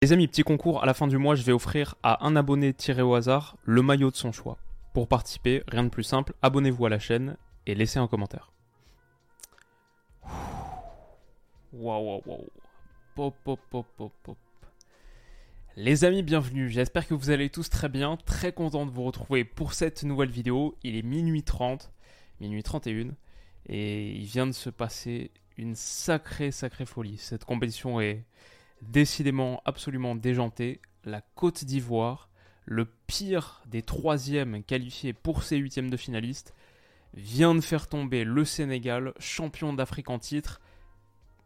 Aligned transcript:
Les 0.00 0.12
amis, 0.12 0.28
petit 0.28 0.44
concours, 0.44 0.80
à 0.80 0.86
la 0.86 0.94
fin 0.94 1.08
du 1.08 1.18
mois, 1.18 1.34
je 1.34 1.42
vais 1.42 1.50
offrir 1.50 1.96
à 2.04 2.24
un 2.24 2.36
abonné 2.36 2.72
tiré 2.72 3.02
au 3.02 3.16
hasard 3.16 3.56
le 3.64 3.82
maillot 3.82 4.12
de 4.12 4.16
son 4.16 4.30
choix. 4.30 4.56
Pour 4.94 5.08
participer, 5.08 5.64
rien 5.66 5.82
de 5.82 5.88
plus 5.88 6.04
simple, 6.04 6.34
abonnez-vous 6.40 6.86
à 6.86 6.88
la 6.88 7.00
chaîne 7.00 7.36
et 7.66 7.74
laissez 7.74 7.98
un 7.98 8.06
commentaire. 8.06 8.52
Waouh, 11.72 12.04
waouh, 12.04 12.22
waouh. 12.26 12.46
Pop, 13.16 13.34
pop, 13.42 13.58
pop, 13.70 13.86
pop, 13.96 14.12
pop. 14.22 14.36
Les 15.74 16.04
amis, 16.04 16.22
bienvenue. 16.22 16.70
J'espère 16.70 17.08
que 17.08 17.14
vous 17.14 17.30
allez 17.30 17.50
tous 17.50 17.68
très 17.68 17.88
bien. 17.88 18.16
Très 18.18 18.52
content 18.52 18.86
de 18.86 18.92
vous 18.92 19.02
retrouver 19.02 19.42
pour 19.42 19.74
cette 19.74 20.04
nouvelle 20.04 20.30
vidéo. 20.30 20.76
Il 20.84 20.94
est 20.94 21.02
minuit 21.02 21.42
30, 21.42 21.90
minuit 22.40 22.62
31, 22.62 23.08
et 23.66 24.12
il 24.12 24.26
vient 24.26 24.46
de 24.46 24.52
se 24.52 24.70
passer 24.70 25.32
une 25.56 25.74
sacrée, 25.74 26.52
sacrée 26.52 26.86
folie. 26.86 27.16
Cette 27.16 27.44
compétition 27.44 28.00
est 28.00 28.22
décidément 28.82 29.62
absolument 29.64 30.14
déjantée. 30.14 30.80
La 31.04 31.20
Côte 31.20 31.64
d'Ivoire, 31.64 32.28
le 32.64 32.84
pire 33.06 33.62
des 33.66 33.82
troisièmes 33.82 34.62
qualifiés 34.62 35.12
pour 35.12 35.42
ses 35.42 35.56
huitièmes 35.56 35.90
de 35.90 35.96
finalistes, 35.96 36.54
vient 37.14 37.54
de 37.54 37.60
faire 37.60 37.88
tomber 37.88 38.24
le 38.24 38.44
Sénégal, 38.44 39.14
champion 39.18 39.72
d'Afrique 39.72 40.10
en 40.10 40.18
titre, 40.18 40.60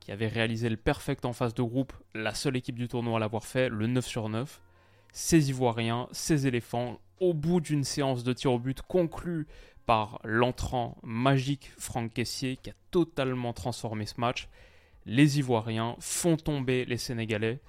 qui 0.00 0.10
avait 0.10 0.28
réalisé 0.28 0.68
le 0.68 0.76
perfect 0.76 1.24
en 1.24 1.32
phase 1.32 1.54
de 1.54 1.62
groupe, 1.62 1.92
la 2.14 2.34
seule 2.34 2.56
équipe 2.56 2.76
du 2.76 2.88
tournoi 2.88 3.16
à 3.16 3.20
l'avoir 3.20 3.44
fait, 3.44 3.68
le 3.68 3.86
9 3.86 4.04
sur 4.04 4.28
9. 4.28 4.60
Ces 5.12 5.50
Ivoiriens, 5.50 6.08
ces 6.10 6.46
éléphants, 6.46 7.00
au 7.20 7.34
bout 7.34 7.60
d'une 7.60 7.84
séance 7.84 8.24
de 8.24 8.32
tir 8.32 8.52
au 8.52 8.58
but 8.58 8.82
conclue 8.82 9.46
par 9.86 10.20
l'entrant 10.24 10.96
magique 11.02 11.72
Franck 11.78 12.14
Caissier 12.14 12.56
qui 12.56 12.70
a 12.70 12.74
totalement 12.90 13.52
transformé 13.52 14.06
ce 14.06 14.20
match, 14.20 14.48
les 15.06 15.38
Ivoiriens 15.38 15.96
font 16.00 16.36
tomber 16.36 16.84
les 16.84 16.96
Sénégalais. 16.96 17.60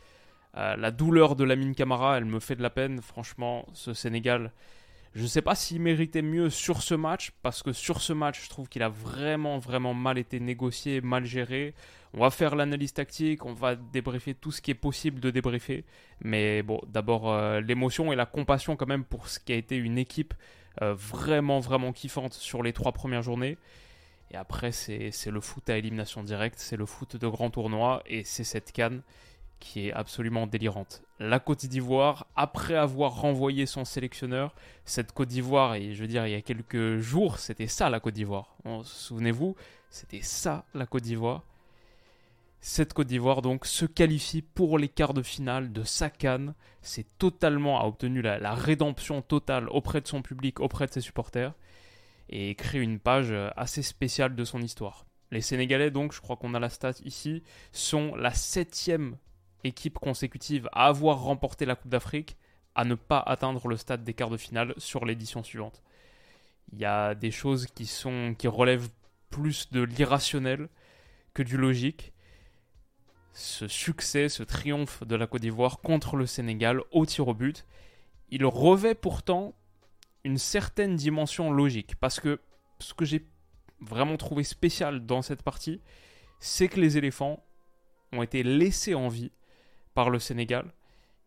Euh, 0.56 0.76
la 0.76 0.92
douleur 0.92 1.36
de 1.36 1.44
Lamine 1.44 1.74
Camara, 1.74 2.18
elle 2.18 2.26
me 2.26 2.40
fait 2.40 2.56
de 2.56 2.62
la 2.62 2.70
peine. 2.70 3.02
Franchement, 3.02 3.66
ce 3.74 3.94
Sénégal, 3.94 4.52
je 5.16 5.24
ne 5.24 5.28
sais 5.28 5.42
pas 5.42 5.56
s'il 5.56 5.82
méritait 5.82 6.22
mieux 6.22 6.50
sur 6.50 6.82
ce 6.82 6.94
match, 6.94 7.32
parce 7.42 7.64
que 7.64 7.72
sur 7.72 8.02
ce 8.02 8.14
match, 8.14 8.44
je 8.44 8.50
trouve 8.50 8.68
qu'il 8.70 8.84
a 8.84 8.90
vraiment, 8.90 9.60
vraiment 9.60 9.94
mal 9.94 10.18
été 10.18 10.40
négocié, 10.40 11.02
mal 11.02 11.26
géré. 11.26 11.74
On 12.14 12.20
va 12.20 12.30
faire 12.30 12.56
l'analyse 12.56 12.94
tactique, 12.94 13.46
on 13.46 13.54
va 13.54 13.76
débriefer 13.76 14.36
tout 14.36 14.52
ce 14.52 14.62
qui 14.62 14.70
est 14.72 14.76
possible 14.76 15.20
de 15.20 15.32
débriefer. 15.32 15.86
Mais 16.22 16.62
bon, 16.62 16.80
d'abord 16.88 17.32
euh, 17.32 17.62
l'émotion 17.62 18.14
et 18.14 18.16
la 18.16 18.28
compassion 18.28 18.76
quand 18.76 18.88
même 18.88 19.04
pour 19.04 19.30
ce 19.30 19.40
qui 19.40 19.54
a 19.54 19.56
été 19.56 19.76
une 19.76 19.98
équipe 19.98 20.36
euh, 20.82 20.94
vraiment, 20.94 21.60
vraiment 21.60 21.92
kiffante 21.92 22.34
sur 22.34 22.62
les 22.64 22.74
trois 22.74 22.92
premières 22.92 23.24
journées. 23.24 23.58
Et 24.34 24.36
après, 24.36 24.72
c'est 24.72 25.12
le 25.28 25.42
foot 25.42 25.70
à 25.70 25.78
élimination 25.78 26.24
directe, 26.24 26.58
c'est 26.58 26.76
le 26.76 26.88
foot 26.88 27.16
de 27.16 27.28
grand 27.28 27.52
tournoi, 27.52 28.02
et 28.08 28.24
c'est 28.24 28.44
cette 28.44 28.72
canne 28.72 29.04
qui 29.60 29.88
est 29.88 29.94
absolument 29.94 30.48
délirante. 30.48 31.04
La 31.20 31.40
Côte 31.40 31.66
d'Ivoire, 31.68 32.26
après 32.36 32.76
avoir 32.76 33.14
renvoyé 33.14 33.66
son 33.68 33.86
sélectionneur, 33.86 34.56
cette 34.86 35.14
Côte 35.14 35.30
d'Ivoire, 35.30 35.76
et 35.76 35.94
je 35.94 36.02
veux 36.02 36.08
dire, 36.08 36.26
il 36.26 36.32
y 36.32 36.36
a 36.36 36.42
quelques 36.42 36.98
jours, 36.98 37.38
c'était 37.38 37.68
ça 37.68 37.92
la 37.92 38.00
Côte 38.00 38.16
d'Ivoire. 38.16 38.58
Souvenez-vous, 38.84 39.56
c'était 39.90 40.22
ça 40.22 40.66
la 40.74 40.88
Côte 40.88 41.04
d'Ivoire. 41.04 41.44
Cette 42.60 42.94
Côte 42.94 43.08
d'Ivoire 43.08 43.42
donc 43.42 43.66
se 43.68 43.86
qualifie 43.86 44.42
pour 44.42 44.80
les 44.80 44.88
quarts 44.88 45.14
de 45.14 45.22
finale 45.22 45.72
de 45.72 45.84
sa 45.84 46.10
canne. 46.10 46.56
C'est 46.82 47.18
totalement 47.20 47.80
a 47.80 47.86
obtenu 47.86 48.22
la, 48.22 48.40
la, 48.40 48.56
rédemption 48.56 49.22
totale 49.22 49.70
auprès 49.70 50.02
de 50.02 50.08
son 50.08 50.22
public, 50.22 50.60
auprès 50.60 50.88
de 50.88 50.92
ses 50.92 51.02
supporters, 51.02 51.54
et 52.30 52.56
crée 52.56 52.82
une 52.82 53.00
page 53.00 53.34
assez 53.56 53.82
spéciale 53.82 54.36
de 54.36 54.44
son 54.44 54.62
histoire. 54.62 55.06
Les 55.32 55.42
Sénégalais 55.42 55.92
donc, 55.92 56.14
je 56.14 56.22
crois 56.22 56.38
qu'on 56.38 56.54
a 56.54 56.60
la 56.60 56.70
stat 56.70 56.94
ici, 57.04 57.44
sont 57.72 58.16
la 58.16 58.34
septième 58.34 59.18
équipe 59.64 59.98
consécutive 60.00 60.70
à 60.72 60.88
avoir 60.88 61.22
remporté 61.22 61.66
la 61.66 61.76
Coupe 61.76 61.92
d'Afrique, 61.92 62.38
à 62.76 62.86
ne 62.86 62.96
pas 62.96 63.20
atteindre 63.20 63.68
le 63.68 63.78
stade 63.78 64.04
des 64.04 64.14
quarts 64.14 64.30
de 64.30 64.38
finale 64.38 64.74
sur 64.78 65.06
l'édition 65.06 65.44
suivante. 65.44 65.82
Il 66.72 66.80
y 66.80 66.86
a 66.86 67.16
des 67.16 67.32
choses 67.32 67.68
qui 67.68 67.86
sont 67.86 68.36
qui 68.38 68.48
relèvent 68.48 68.90
plus 69.30 69.72
de 69.72 69.82
l'irrationnel 69.82 70.70
que 71.34 71.44
du 71.44 71.58
logique 71.58 72.14
ce 73.34 73.68
succès, 73.68 74.30
ce 74.30 74.44
triomphe 74.44 75.04
de 75.04 75.16
la 75.16 75.28
Côte 75.28 75.42
d'Ivoire 75.42 75.80
contre 75.80 76.16
le 76.16 76.26
Sénégal 76.26 76.82
au 76.92 77.06
tir 77.06 77.28
au 77.28 77.34
but, 77.34 77.66
il 78.30 78.46
revêt 78.46 78.96
pourtant 78.96 79.56
une 80.24 80.38
certaine 80.38 80.96
dimension 80.96 81.52
logique. 81.52 81.96
Parce 81.96 82.20
que 82.20 82.40
ce 82.80 82.94
que 82.94 83.06
j'ai 83.06 83.26
vraiment 83.80 84.18
trouvé 84.18 84.44
spécial 84.44 85.06
dans 85.06 85.22
cette 85.22 85.44
partie, 85.44 85.82
c'est 86.40 86.68
que 86.68 86.80
les 86.80 86.98
éléphants 86.98 87.44
ont 88.12 88.22
été 88.22 88.44
laissés 88.44 88.96
en 88.96 89.08
vie 89.08 89.32
par 89.94 90.10
le 90.10 90.20
Sénégal. 90.20 90.74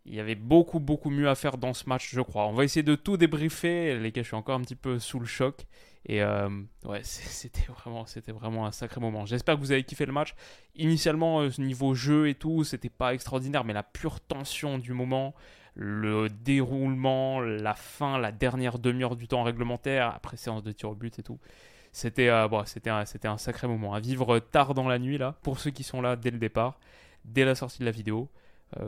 Il 0.05 0.15
y 0.15 0.21
avait 0.21 0.37
beaucoup, 0.37 0.79
beaucoup 0.79 1.11
mieux 1.11 1.29
à 1.29 1.35
faire 1.35 1.59
dans 1.59 1.75
ce 1.75 1.89
match, 1.89 2.11
je 2.13 2.21
crois. 2.21 2.47
On 2.47 2.53
va 2.53 2.63
essayer 2.63 2.85
de 2.85 2.95
tout 2.95 3.17
débriefer. 3.17 3.99
Les 3.99 4.13
gars, 4.13 4.23
je 4.23 4.29
suis 4.29 4.37
encore 4.37 4.55
un 4.55 4.61
petit 4.61 4.77
peu 4.77 5.01
sous 5.01 5.19
le 5.19 5.27
choc. 5.27 5.67
Et 6.09 6.23
euh, 6.23 6.49
ouais, 6.85 7.01
c'était 7.03 7.67
vraiment, 7.73 8.07
c'était 8.07 8.31
vraiment 8.31 8.67
un 8.67 8.73
sacré 8.73 9.01
moment. 9.01 9.27
J'espère 9.27 9.57
que 9.57 9.61
vous 9.61 9.73
avez 9.73 9.83
kiffé 9.83 10.07
le 10.07 10.13
match. 10.13 10.35
Initialement, 10.77 11.41
euh, 11.41 11.51
niveau 11.59 11.95
jeu 11.95 12.29
et 12.29 12.35
tout, 12.35 12.63
c'était 12.63 12.89
pas 12.89 13.15
extraordinaire, 13.15 13.65
mais 13.65 13.73
la 13.73 13.83
pure 13.83 14.21
tension 14.21 14.79
du 14.79 14.93
moment, 14.93 15.35
le 15.77 16.29
déroulement, 16.29 17.41
la 17.41 17.75
fin, 17.75 18.19
la 18.19 18.33
dernière 18.33 18.79
demi-heure 18.79 19.15
du 19.15 19.29
temps 19.29 19.43
réglementaire, 19.43 20.13
après 20.15 20.37
séance 20.37 20.63
de 20.63 20.73
tir 20.73 20.91
au 20.91 20.95
but 20.95 21.19
et 21.19 21.23
tout. 21.23 21.39
C'était 21.93 22.29
euh, 22.29 22.49
bon, 22.49 22.65
un, 22.87 23.37
sacré 23.39 23.69
moment 23.69 23.95
à 23.95 24.01
vivre 24.01 24.39
tard 24.39 24.75
dans 24.75 24.89
la 24.89 24.99
nuit 24.99 25.19
là. 25.19 25.37
Pour 25.43 25.59
ceux 25.59 25.71
qui 25.71 25.83
sont 25.83 26.01
là 26.01 26.17
dès 26.17 26.31
le 26.31 26.39
départ, 26.39 26.79
dès 27.25 27.45
la 27.45 27.55
sortie 27.55 27.81
de 27.81 27.85
la 27.85 27.91
vidéo, 27.91 28.29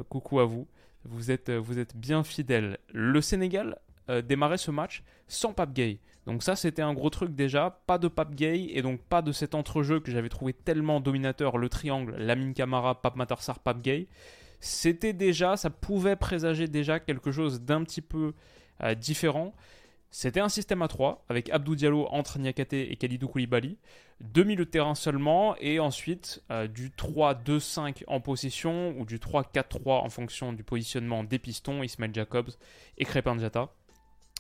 coucou 0.09 0.41
à 0.41 0.45
vous. 0.45 0.67
Vous 1.05 1.31
êtes, 1.31 1.51
vous 1.51 1.79
êtes 1.79 1.97
bien 1.97 2.25
fidèles. 2.25 2.79
Le 2.93 3.21
Sénégal 3.21 3.79
démarrait 4.25 4.59
ce 4.59 4.71
match 4.71 5.03
sans 5.27 5.53
Pape 5.53 5.73
Gay. 5.73 6.01
Donc 6.29 6.43
ça, 6.43 6.57
c'était 6.57 6.83
un 6.83 6.93
gros 6.93 7.09
truc 7.09 7.35
déjà. 7.35 7.81
Pas 7.87 7.97
de 7.97 8.07
Pape 8.07 8.35
Gay 8.35 8.69
et 8.75 8.83
donc 8.83 9.01
pas 9.01 9.23
de 9.23 9.33
cet 9.33 9.55
entrejeu 9.55 9.99
que 9.99 10.11
j'avais 10.11 10.29
trouvé 10.29 10.53
tellement 10.53 11.01
dominateur, 11.01 11.57
le 11.57 11.71
triangle, 11.71 12.15
Lamine 12.19 12.53
Camara, 12.53 13.01
Pape 13.01 13.17
Matarsar, 13.17 13.61
Pape 13.61 13.81
Gay. 13.81 14.09
C'était 14.61 15.13
déjà, 15.13 15.57
ça 15.57 15.71
pouvait 15.71 16.17
présager 16.17 16.67
déjà 16.69 17.01
quelque 17.01 17.31
chose 17.31 17.61
d'un 17.63 17.85
petit 17.85 18.03
peu 18.03 18.35
euh, 18.83 18.95
différent. 18.95 19.55
C'était 20.11 20.41
un 20.41 20.49
système 20.49 20.81
à 20.83 20.89
3 20.89 21.25
avec 21.29 21.51
Abdou 21.51 21.75
Diallo 21.75 22.07
entre 22.11 22.39
Niakate 22.39 22.73
et 22.73 22.97
Khalidou 22.97 23.29
Koulibaly. 23.29 23.77
Deux 24.21 24.43
milieux 24.43 24.65
de 24.65 24.71
terrain 24.71 24.95
seulement 24.95 25.55
et 25.59 25.81
ensuite 25.81 26.43
euh, 26.51 26.67
du 26.67 26.91
3-2-5 26.91 28.05
en 28.07 28.21
possession 28.21 28.95
ou 28.99 29.05
du 29.05 29.19
3-4-3 29.19 29.81
en 29.87 30.09
fonction 30.09 30.53
du 30.53 30.65
positionnement 30.65 31.25
des 31.25 31.39
pistons, 31.39 31.83
Ismail 31.83 32.11
Jacobs 32.15 32.51
et 32.97 33.05
Crépin 33.05 33.37
Diatta 33.37 33.69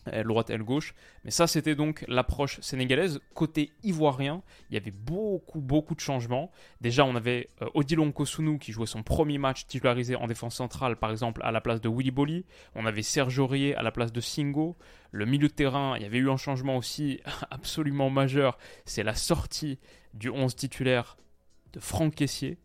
aile 0.07 0.27
droite, 0.27 0.51
aile 0.51 0.63
gauche. 0.63 0.95
Mais 1.25 1.31
ça, 1.31 1.47
c'était 1.47 1.75
donc 1.75 2.05
l'approche 2.09 2.61
sénégalaise. 2.61 3.21
Côté 3.35 3.73
ivoirien, 3.83 4.43
il 4.71 4.75
y 4.75 4.77
avait 4.77 4.91
beaucoup, 4.91 5.61
beaucoup 5.61 5.95
de 5.95 6.01
changements. 6.01 6.51
Déjà, 6.81 7.05
on 7.05 7.15
avait 7.15 7.49
euh, 7.63 7.69
Odilon 7.75 8.13
Kosunu 8.13 8.59
qui 8.59 8.73
jouait 8.73 8.87
son 8.87 9.03
premier 9.03 9.39
match 9.39 9.67
titularisé 9.67 10.17
en 10.17 10.27
défense 10.27 10.57
centrale, 10.57 10.97
par 10.97 11.11
exemple, 11.11 11.41
à 11.45 11.53
la 11.53 11.61
place 11.61 11.81
de 11.81 11.89
Willy 11.89 12.11
Bolly. 12.11 12.45
On 12.75 12.87
avait 12.87 13.03
Serge 13.03 13.39
Aurier 13.39 13.75
à 13.75 13.83
la 13.83 13.93
place 13.93 14.13
de 14.13 14.21
Singo. 14.21 14.77
Le 15.11 15.27
milieu 15.27 15.49
de 15.49 15.53
terrain, 15.53 15.97
il 15.97 16.03
y 16.03 16.07
avait 16.07 16.19
eu 16.19 16.31
un 16.31 16.37
changement 16.37 16.77
aussi 16.77 17.21
absolument 17.51 18.11
majeur. 18.11 18.59
C'est 18.85 19.03
la 19.03 19.15
sortie 19.15 19.79
du 20.15 20.31
11 20.31 20.55
titulaire 20.57 21.17
de 21.73 21.81
Franck 21.81 22.15
Caissier. 22.15 22.59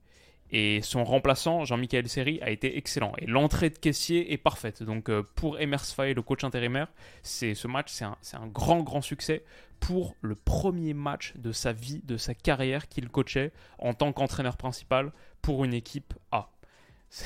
Et 0.51 0.81
son 0.81 1.03
remplaçant, 1.03 1.65
Jean-Michel 1.65 2.07
Seri, 2.07 2.39
a 2.41 2.51
été 2.51 2.77
excellent. 2.77 3.13
Et 3.17 3.25
l'entrée 3.25 3.69
de 3.71 3.77
caissier 3.77 4.33
est 4.33 4.37
parfaite. 4.37 4.83
Donc 4.83 5.09
euh, 5.09 5.23
pour 5.35 5.59
Emers 5.59 5.85
Faye, 5.85 6.13
le 6.13 6.21
coach 6.21 6.43
intérimaire, 6.43 6.87
c'est 7.23 7.55
ce 7.55 7.67
match, 7.67 7.91
c'est 7.91 8.05
un, 8.05 8.17
un, 8.33 8.47
grand, 8.47 8.83
grand 8.83 9.01
succès 9.01 9.43
pour 9.79 10.15
le 10.21 10.35
premier 10.35 10.93
match 10.93 11.33
de 11.35 11.51
sa 11.51 11.73
vie, 11.73 12.01
de 12.03 12.17
sa 12.17 12.33
carrière 12.33 12.87
qu'il 12.87 13.09
coachait 13.09 13.51
en 13.79 13.93
tant 13.93 14.13
qu'entraîneur 14.13 14.55
principal 14.57 15.11
pour 15.41 15.65
une 15.65 15.73
équipe 15.73 16.13
A. 16.31 16.49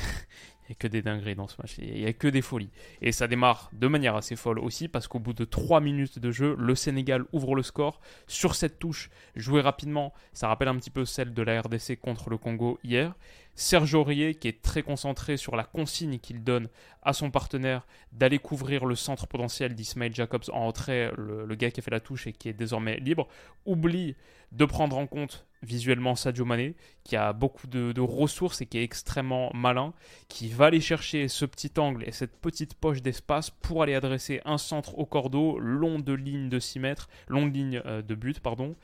Il 0.67 0.71
n'y 0.71 0.75
a 0.75 0.79
que 0.79 0.87
des 0.87 1.01
dingueries 1.01 1.35
dans 1.35 1.47
ce 1.47 1.55
match, 1.61 1.75
il 1.77 1.93
n'y 1.93 2.05
a 2.05 2.13
que 2.13 2.27
des 2.27 2.41
folies. 2.41 2.69
Et 3.01 3.13
ça 3.13 3.27
démarre 3.27 3.69
de 3.71 3.87
manière 3.87 4.15
assez 4.15 4.35
folle 4.35 4.59
aussi, 4.59 4.89
parce 4.89 5.07
qu'au 5.07 5.19
bout 5.19 5.33
de 5.33 5.45
3 5.45 5.79
minutes 5.79 6.19
de 6.19 6.29
jeu, 6.29 6.55
le 6.59 6.75
Sénégal 6.75 7.23
ouvre 7.31 7.55
le 7.55 7.63
score 7.63 8.01
sur 8.27 8.53
cette 8.53 8.77
touche 8.77 9.09
jouée 9.35 9.61
rapidement. 9.61 10.13
Ça 10.33 10.49
rappelle 10.49 10.67
un 10.67 10.75
petit 10.75 10.89
peu 10.89 11.05
celle 11.05 11.33
de 11.33 11.41
la 11.41 11.61
RDC 11.61 11.97
contre 12.01 12.29
le 12.29 12.37
Congo 12.37 12.79
hier. 12.83 13.15
Serge 13.59 13.95
Aurier 13.95 14.36
qui 14.36 14.48
est 14.48 14.62
très 14.62 14.83
concentré 14.83 15.36
sur 15.36 15.56
la 15.56 15.63
consigne 15.63 16.19
qu'il 16.19 16.44
donne 16.44 16.69
à 17.01 17.12
son 17.12 17.31
partenaire 17.31 17.88
d'aller 18.12 18.38
couvrir 18.38 18.86
le 18.86 18.94
centre 18.94 19.25
potentiel 19.25 19.74
d'Ismail 19.74 20.13
Jacobs 20.13 20.44
en 20.54 20.68
entrée, 20.68 21.09
le, 21.18 21.56
gars 21.56 21.71
qui 21.71 21.80
a 21.80 21.83
fait 21.83 21.89
la 21.89 22.00
touche 22.00 22.27
et 22.27 22.33
qui 22.33 22.50
est 22.50 22.54
désormais 22.54 22.98
libre, 22.98 23.27
oublie 23.65 24.15
de 24.51 24.63
prendre 24.63 24.95
en 24.95 25.07
compte 25.07 25.48
visuellement 25.63 26.15
Sadio 26.15 26.45
Mané, 26.45 26.75
qui 27.04 27.15
a 27.15 27.33
beaucoup 27.33 27.65
de, 27.65 28.00
ressources 28.00 28.62
et 28.62 28.68
qui 28.68 28.77
est 28.77 28.83
extrêmement 28.83 29.50
malin, 29.56 29.92
qui 30.27 30.50
va 30.50 30.65
aller 30.65 30.80
chercher 30.80 31.27
ce 31.27 31.45
petit 31.45 31.71
angle 31.80 32.04
et 32.07 32.12
cette 32.12 32.38
petite 32.38 32.75
poche 32.75 33.01
d'espace 33.01 33.50
pour 33.50 33.81
aller 33.81 33.95
adresser 33.95 34.39
un 34.45 34.59
centre 34.59 35.00
au 35.00 35.07
cordeau, 35.07 35.57
long 35.57 35.98
de 35.98 36.13
ligne 36.13 36.50
de 36.50 36.59
6 36.59 36.80
mètres, 36.80 37.09
long 37.27 37.48
de 37.48 37.54
ligne 37.54 37.81
euh, 37.88 38.04
de 38.04 38.13
but, 38.13 38.39
pardon. 38.39 38.75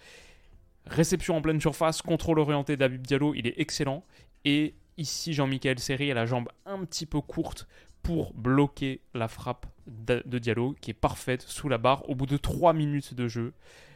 Réception 0.87 1.37
en 1.37 1.41
pleine 1.41 1.61
surface, 1.61 2.01
contrôle 2.01 2.39
orienté 2.39 2.75
d'Abib 2.75 3.05
Diallo, 3.05 3.35
il 3.35 3.45
est 3.45 3.59
excellent. 3.59 4.03
Et 4.45 4.75
ici, 4.97 5.33
Jean-Michel 5.33 5.79
Seri 5.79 6.11
a 6.11 6.13
la 6.13 6.25
jambe 6.25 6.49
un 6.65 6.83
petit 6.85 7.05
peu 7.05 7.21
courte 7.21 7.67
pour 8.01 8.33
bloquer 8.33 9.01
la 9.13 9.27
frappe 9.27 9.65
de 9.87 10.39
Diallo, 10.39 10.75
qui 10.81 10.91
est 10.91 10.95
parfaite 10.95 11.41
sous 11.41 11.69
la 11.69 11.77
barre. 11.77 12.07
Au 12.09 12.15
bout 12.15 12.25
de 12.25 12.37
3 12.37 12.73
minutes 12.73 13.13
de 13.13 13.27
jeu, 13.27 13.53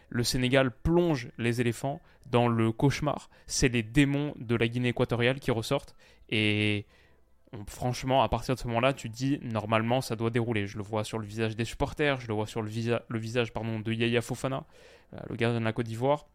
le 0.09 0.23
Sénégal 0.23 0.71
plonge 0.71 1.29
les 1.37 1.59
éléphants 1.59 2.01
dans 2.25 2.47
le 2.47 2.71
cauchemar. 2.71 3.29
C'est 3.45 3.67
les 3.67 3.83
démons 3.83 4.33
de 4.37 4.55
la 4.55 4.67
Guinée 4.67 4.89
équatoriale 4.89 5.39
qui 5.39 5.51
ressortent. 5.51 5.95
Et 6.29 6.85
franchement, 7.67 8.23
à 8.23 8.29
partir 8.29 8.55
de 8.55 8.59
ce 8.59 8.67
moment-là, 8.67 8.93
tu 8.93 9.09
dis 9.09 9.39
normalement 9.41 10.01
ça 10.01 10.15
doit 10.15 10.29
dérouler. 10.29 10.67
Je 10.67 10.77
le 10.77 10.83
vois 10.83 11.03
sur 11.03 11.19
le 11.19 11.25
visage 11.25 11.55
des 11.55 11.65
supporters, 11.65 12.19
je 12.21 12.27
le 12.27 12.33
vois 12.33 12.47
sur 12.47 12.61
le, 12.61 12.69
le 13.07 13.19
visage 13.19 13.51
de 13.53 13.93
Yaya 13.93 14.21
Fofana, 14.21 14.65
euh, 15.13 15.19
le 15.29 15.35
gardien 15.35 15.59
de 15.59 15.65
la 15.65 15.73
Côte 15.73 15.87
d'Ivoire 15.87 16.27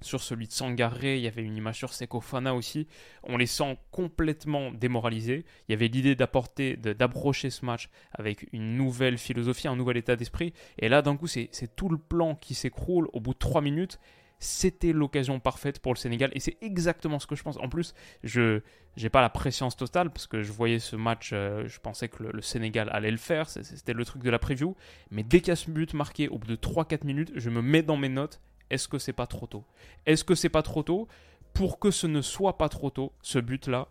sur 0.00 0.22
celui 0.22 0.46
de 0.46 0.52
Sangaré, 0.52 1.16
il 1.16 1.22
y 1.22 1.26
avait 1.26 1.42
une 1.42 1.56
image 1.56 1.78
sur 1.78 1.92
Sekofana 1.92 2.54
aussi. 2.54 2.86
On 3.24 3.36
les 3.36 3.46
sent 3.46 3.78
complètement 3.90 4.70
démoralisés. 4.70 5.44
Il 5.68 5.72
y 5.72 5.74
avait 5.74 5.88
l'idée 5.88 6.14
d'apporter, 6.14 6.76
d'approcher 6.76 7.50
ce 7.50 7.64
match 7.64 7.88
avec 8.12 8.46
une 8.52 8.76
nouvelle 8.76 9.18
philosophie, 9.18 9.68
un 9.68 9.76
nouvel 9.76 9.96
état 9.96 10.16
d'esprit. 10.16 10.52
Et 10.78 10.88
là, 10.88 11.02
d'un 11.02 11.16
coup, 11.16 11.26
c'est 11.26 11.50
tout 11.74 11.88
le 11.88 11.98
plan 11.98 12.34
qui 12.34 12.54
s'écroule 12.54 13.08
au 13.12 13.20
bout 13.20 13.34
de 13.34 13.38
3 13.38 13.60
minutes. 13.60 13.98
C'était 14.40 14.92
l'occasion 14.92 15.40
parfaite 15.40 15.80
pour 15.80 15.92
le 15.92 15.98
Sénégal 15.98 16.30
et 16.32 16.38
c'est 16.38 16.58
exactement 16.60 17.18
ce 17.18 17.26
que 17.26 17.34
je 17.34 17.42
pense. 17.42 17.56
En 17.56 17.68
plus, 17.68 17.92
je 18.22 18.60
n'ai 18.96 19.08
pas 19.08 19.20
la 19.20 19.30
préscience 19.30 19.76
totale 19.76 20.10
parce 20.10 20.28
que 20.28 20.44
je 20.44 20.52
voyais 20.52 20.78
ce 20.78 20.94
match, 20.94 21.30
euh, 21.32 21.66
je 21.66 21.80
pensais 21.80 22.08
que 22.08 22.22
le, 22.22 22.40
Sénégal 22.40 22.88
allait 22.92 23.10
le 23.10 23.16
faire, 23.16 23.48
c'était 23.48 23.94
le 23.94 24.04
truc 24.04 24.22
de 24.22 24.30
la 24.30 24.38
preview. 24.38 24.76
Mais 25.10 25.24
dès 25.24 25.40
qu'il 25.40 25.48
y 25.48 25.50
a 25.50 25.56
ce 25.56 25.68
but 25.68 25.92
marqué 25.92 26.28
au 26.28 26.38
bout 26.38 26.46
de 26.46 26.54
3-4 26.54 27.04
minutes, 27.04 27.32
je 27.34 27.50
me 27.50 27.62
mets 27.62 27.82
dans 27.82 27.96
mes 27.96 28.08
notes 28.08 28.40
est-ce 28.70 28.88
que 28.88 28.98
c'est 28.98 29.12
pas 29.12 29.26
trop 29.26 29.46
tôt? 29.46 29.64
Est-ce 30.06 30.24
que 30.24 30.34
c'est 30.34 30.48
pas 30.48 30.62
trop 30.62 30.82
tôt? 30.82 31.08
Pour 31.54 31.78
que 31.78 31.90
ce 31.90 32.06
ne 32.06 32.20
soit 32.20 32.58
pas 32.58 32.68
trop 32.68 32.90
tôt, 32.90 33.12
ce 33.22 33.38
but-là, 33.38 33.88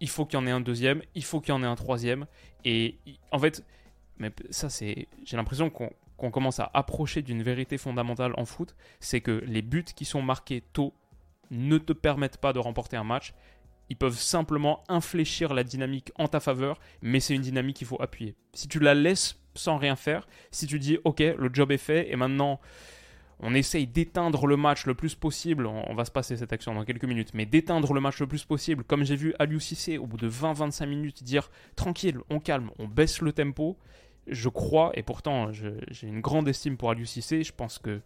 il 0.00 0.08
faut 0.08 0.26
qu'il 0.26 0.38
y 0.38 0.42
en 0.42 0.46
ait 0.46 0.52
un 0.52 0.60
deuxième, 0.60 1.02
il 1.14 1.24
faut 1.24 1.40
qu'il 1.40 1.50
y 1.50 1.56
en 1.56 1.62
ait 1.62 1.66
un 1.66 1.76
troisième. 1.76 2.26
Et 2.64 2.96
en 3.32 3.38
fait, 3.38 3.64
mais 4.18 4.32
ça 4.50 4.68
c'est, 4.68 5.08
j'ai 5.24 5.36
l'impression 5.36 5.70
qu'on 5.70 6.30
commence 6.30 6.60
à 6.60 6.70
approcher 6.74 7.22
d'une 7.22 7.42
vérité 7.42 7.78
fondamentale 7.78 8.32
en 8.36 8.44
foot, 8.44 8.74
c'est 9.00 9.20
que 9.20 9.42
les 9.46 9.62
buts 9.62 9.84
qui 9.84 10.04
sont 10.04 10.22
marqués 10.22 10.62
tôt 10.72 10.94
ne 11.50 11.78
te 11.78 11.92
permettent 11.92 12.38
pas 12.38 12.52
de 12.52 12.58
remporter 12.58 12.96
un 12.96 13.04
match. 13.04 13.32
Ils 13.90 13.96
peuvent 13.96 14.18
simplement 14.18 14.84
infléchir 14.88 15.54
la 15.54 15.64
dynamique 15.64 16.12
en 16.16 16.28
ta 16.28 16.40
faveur, 16.40 16.78
mais 17.00 17.20
c'est 17.20 17.34
une 17.34 17.42
dynamique 17.42 17.76
qu'il 17.76 17.86
faut 17.86 18.00
appuyer. 18.02 18.34
Si 18.52 18.68
tu 18.68 18.80
la 18.80 18.94
laisses 18.94 19.40
sans 19.54 19.78
rien 19.78 19.96
faire, 19.96 20.28
si 20.50 20.66
tu 20.66 20.78
dis 20.78 20.98
ok, 21.04 21.20
le 21.20 21.50
job 21.52 21.72
est 21.72 21.78
fait 21.78 22.12
et 22.12 22.16
maintenant 22.16 22.60
on 23.40 23.54
essaye 23.54 23.86
d'éteindre 23.86 24.46
le 24.46 24.56
match 24.56 24.86
le 24.86 24.94
plus 24.94 25.14
possible, 25.14 25.66
on, 25.66 25.94
va 25.94 26.04
se 26.04 26.10
passer 26.10 26.36
cette 26.36 26.52
action 26.52 26.74
dans 26.74 26.84
quelques 26.84 27.04
minutes, 27.04 27.34
mais 27.34 27.46
d'éteindre 27.46 27.92
le 27.92 28.00
match 28.00 28.18
le 28.20 28.26
plus 28.26 28.44
possible, 28.44 28.84
comme 28.84 29.04
j'ai 29.04 29.16
vu 29.16 29.34
Aliou 29.38 29.60
Cissé 29.60 29.96
au 29.98 30.06
bout 30.06 30.16
de 30.16 30.28
20-25 30.28 30.86
minutes 30.86 31.22
dire 31.22 31.50
tranquille, 31.76 32.18
on 32.30 32.40
calme, 32.40 32.70
on 32.78 32.88
baisse 32.88 33.20
le 33.20 33.32
tempo, 33.32 33.78
je 34.26 34.48
crois, 34.48 34.90
et 34.94 35.02
pourtant 35.02 35.52
j'ai 35.52 35.78
une 36.02 36.20
grande 36.20 36.48
estime 36.48 36.76
pour 36.76 36.90
Aliou 36.90 37.06
Cissé, 37.06 37.44
je 37.44 37.52
pense 37.52 37.78
que 37.78 38.00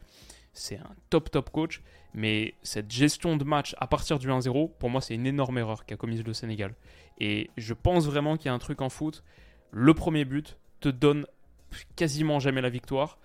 c'est 0.52 0.76
un 0.76 0.94
top 1.08 1.30
top 1.30 1.48
coach, 1.48 1.80
mais 2.12 2.54
cette 2.62 2.90
gestion 2.90 3.38
de 3.38 3.44
match 3.44 3.74
à 3.78 3.86
partir 3.86 4.18
du 4.18 4.28
1-0, 4.28 4.72
pour 4.78 4.90
moi 4.90 5.00
c'est 5.00 5.14
une 5.14 5.26
énorme 5.26 5.56
erreur 5.56 5.86
qu'a 5.86 5.96
commise 5.96 6.24
le 6.24 6.34
Sénégal. 6.34 6.74
Et 7.18 7.50
je 7.56 7.72
pense 7.72 8.06
vraiment 8.06 8.36
qu'il 8.36 8.46
y 8.46 8.48
a 8.50 8.54
un 8.54 8.58
truc 8.58 8.82
en 8.82 8.90
foot, 8.90 9.24
le 9.70 9.94
premier 9.94 10.26
but 10.26 10.58
te 10.80 10.90
donne 10.90 11.26
quasiment 11.96 12.38
jamais 12.38 12.60
la 12.60 12.68
victoire, 12.68 13.18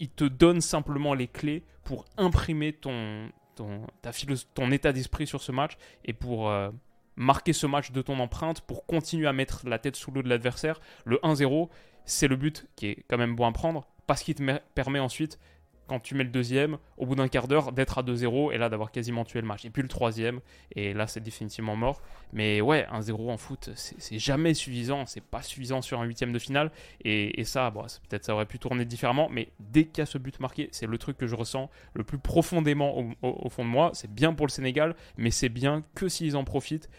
il 0.00 0.10
te 0.10 0.24
donne 0.24 0.60
simplement 0.60 1.14
les 1.14 1.28
clés 1.28 1.62
pour 1.84 2.04
imprimer 2.16 2.72
ton, 2.72 3.30
ton, 3.54 3.86
ta 4.02 4.10
ton 4.54 4.70
état 4.70 4.92
d'esprit 4.92 5.26
sur 5.26 5.42
ce 5.42 5.52
match 5.52 5.76
et 6.04 6.12
pour 6.12 6.50
euh, 6.50 6.70
marquer 7.16 7.52
ce 7.52 7.66
match 7.66 7.90
de 7.90 8.02
ton 8.02 8.18
empreinte, 8.20 8.60
pour 8.60 8.86
continuer 8.86 9.26
à 9.26 9.32
mettre 9.32 9.68
la 9.68 9.78
tête 9.78 9.96
sous 9.96 10.10
l'eau 10.10 10.22
de 10.22 10.28
l'adversaire. 10.28 10.80
Le 11.04 11.16
1-0, 11.18 11.68
c'est 12.04 12.28
le 12.28 12.36
but 12.36 12.66
qui 12.76 12.88
est 12.88 13.04
quand 13.08 13.18
même 13.18 13.34
bon 13.34 13.46
à 13.46 13.52
prendre 13.52 13.86
parce 14.06 14.22
qu'il 14.22 14.34
te 14.34 14.58
permet 14.74 15.00
ensuite 15.00 15.38
quand 15.86 16.00
tu 16.00 16.14
mets 16.14 16.24
le 16.24 16.30
deuxième, 16.30 16.78
au 16.96 17.06
bout 17.06 17.14
d'un 17.14 17.28
quart 17.28 17.48
d'heure, 17.48 17.72
d'être 17.72 17.98
à 17.98 18.02
2-0 18.02 18.52
et 18.52 18.58
là 18.58 18.68
d'avoir 18.68 18.90
quasiment 18.90 19.24
tué 19.24 19.40
le 19.40 19.46
match. 19.46 19.64
Et 19.64 19.70
puis 19.70 19.82
le 19.82 19.88
troisième, 19.88 20.40
et 20.74 20.92
là 20.94 21.06
c'est 21.06 21.20
définitivement 21.20 21.76
mort. 21.76 22.02
Mais 22.32 22.60
ouais, 22.60 22.86
un 22.90 23.02
0 23.02 23.30
en 23.30 23.36
foot, 23.36 23.70
c'est 23.74 24.18
jamais 24.18 24.54
suffisant, 24.54 25.06
c'est 25.06 25.22
pas 25.22 25.42
suffisant 25.42 25.82
sur 25.82 26.00
un 26.00 26.04
huitième 26.04 26.32
de 26.32 26.38
finale. 26.38 26.70
Et, 27.04 27.44
ça, 27.44 27.70
bon, 27.70 27.82
peut-être 28.08 28.24
ça 28.24 28.34
aurait 28.34 28.46
pu 28.46 28.58
tourner 28.58 28.84
différemment, 28.84 29.28
mais 29.30 29.48
dès 29.60 29.84
qu'il 29.84 29.98
y 29.98 30.02
a 30.02 30.06
ce 30.06 30.18
but 30.18 30.40
marqué, 30.40 30.68
c'est 30.72 30.86
le 30.86 30.98
truc 30.98 31.16
que 31.16 31.26
je 31.26 31.34
ressens 31.34 31.70
le 31.94 32.04
plus 32.04 32.18
profondément 32.18 32.98
au, 33.22 33.48
fond 33.48 33.64
de 33.64 33.70
moi. 33.70 33.90
C'est 33.94 34.12
bien 34.12 34.34
pour 34.34 34.46
le 34.46 34.50
Sénégal, 34.52 34.96
mais 35.16 35.30
c'est 35.30 35.48
bien 35.48 35.84
que 35.94 36.08
s'ils 36.08 36.36
en 36.36 36.44
profitent 36.44 36.90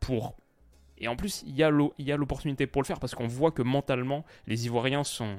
pour 0.00 0.36
et 0.98 1.08
en 1.08 1.16
plus, 1.16 1.42
il 1.46 1.56
y 1.56 1.62
a 1.64 2.16
l'opportunité 2.16 2.66
pour 2.68 2.80
le 2.80 2.86
faire 2.86 3.00
parce 3.00 3.14
qu'on 3.14 3.26
voit 3.26 3.50
que 3.50 3.62
mentalement, 3.62 4.24
les 4.46 4.66
Ivoiriens 4.66 5.02
sont, 5.02 5.36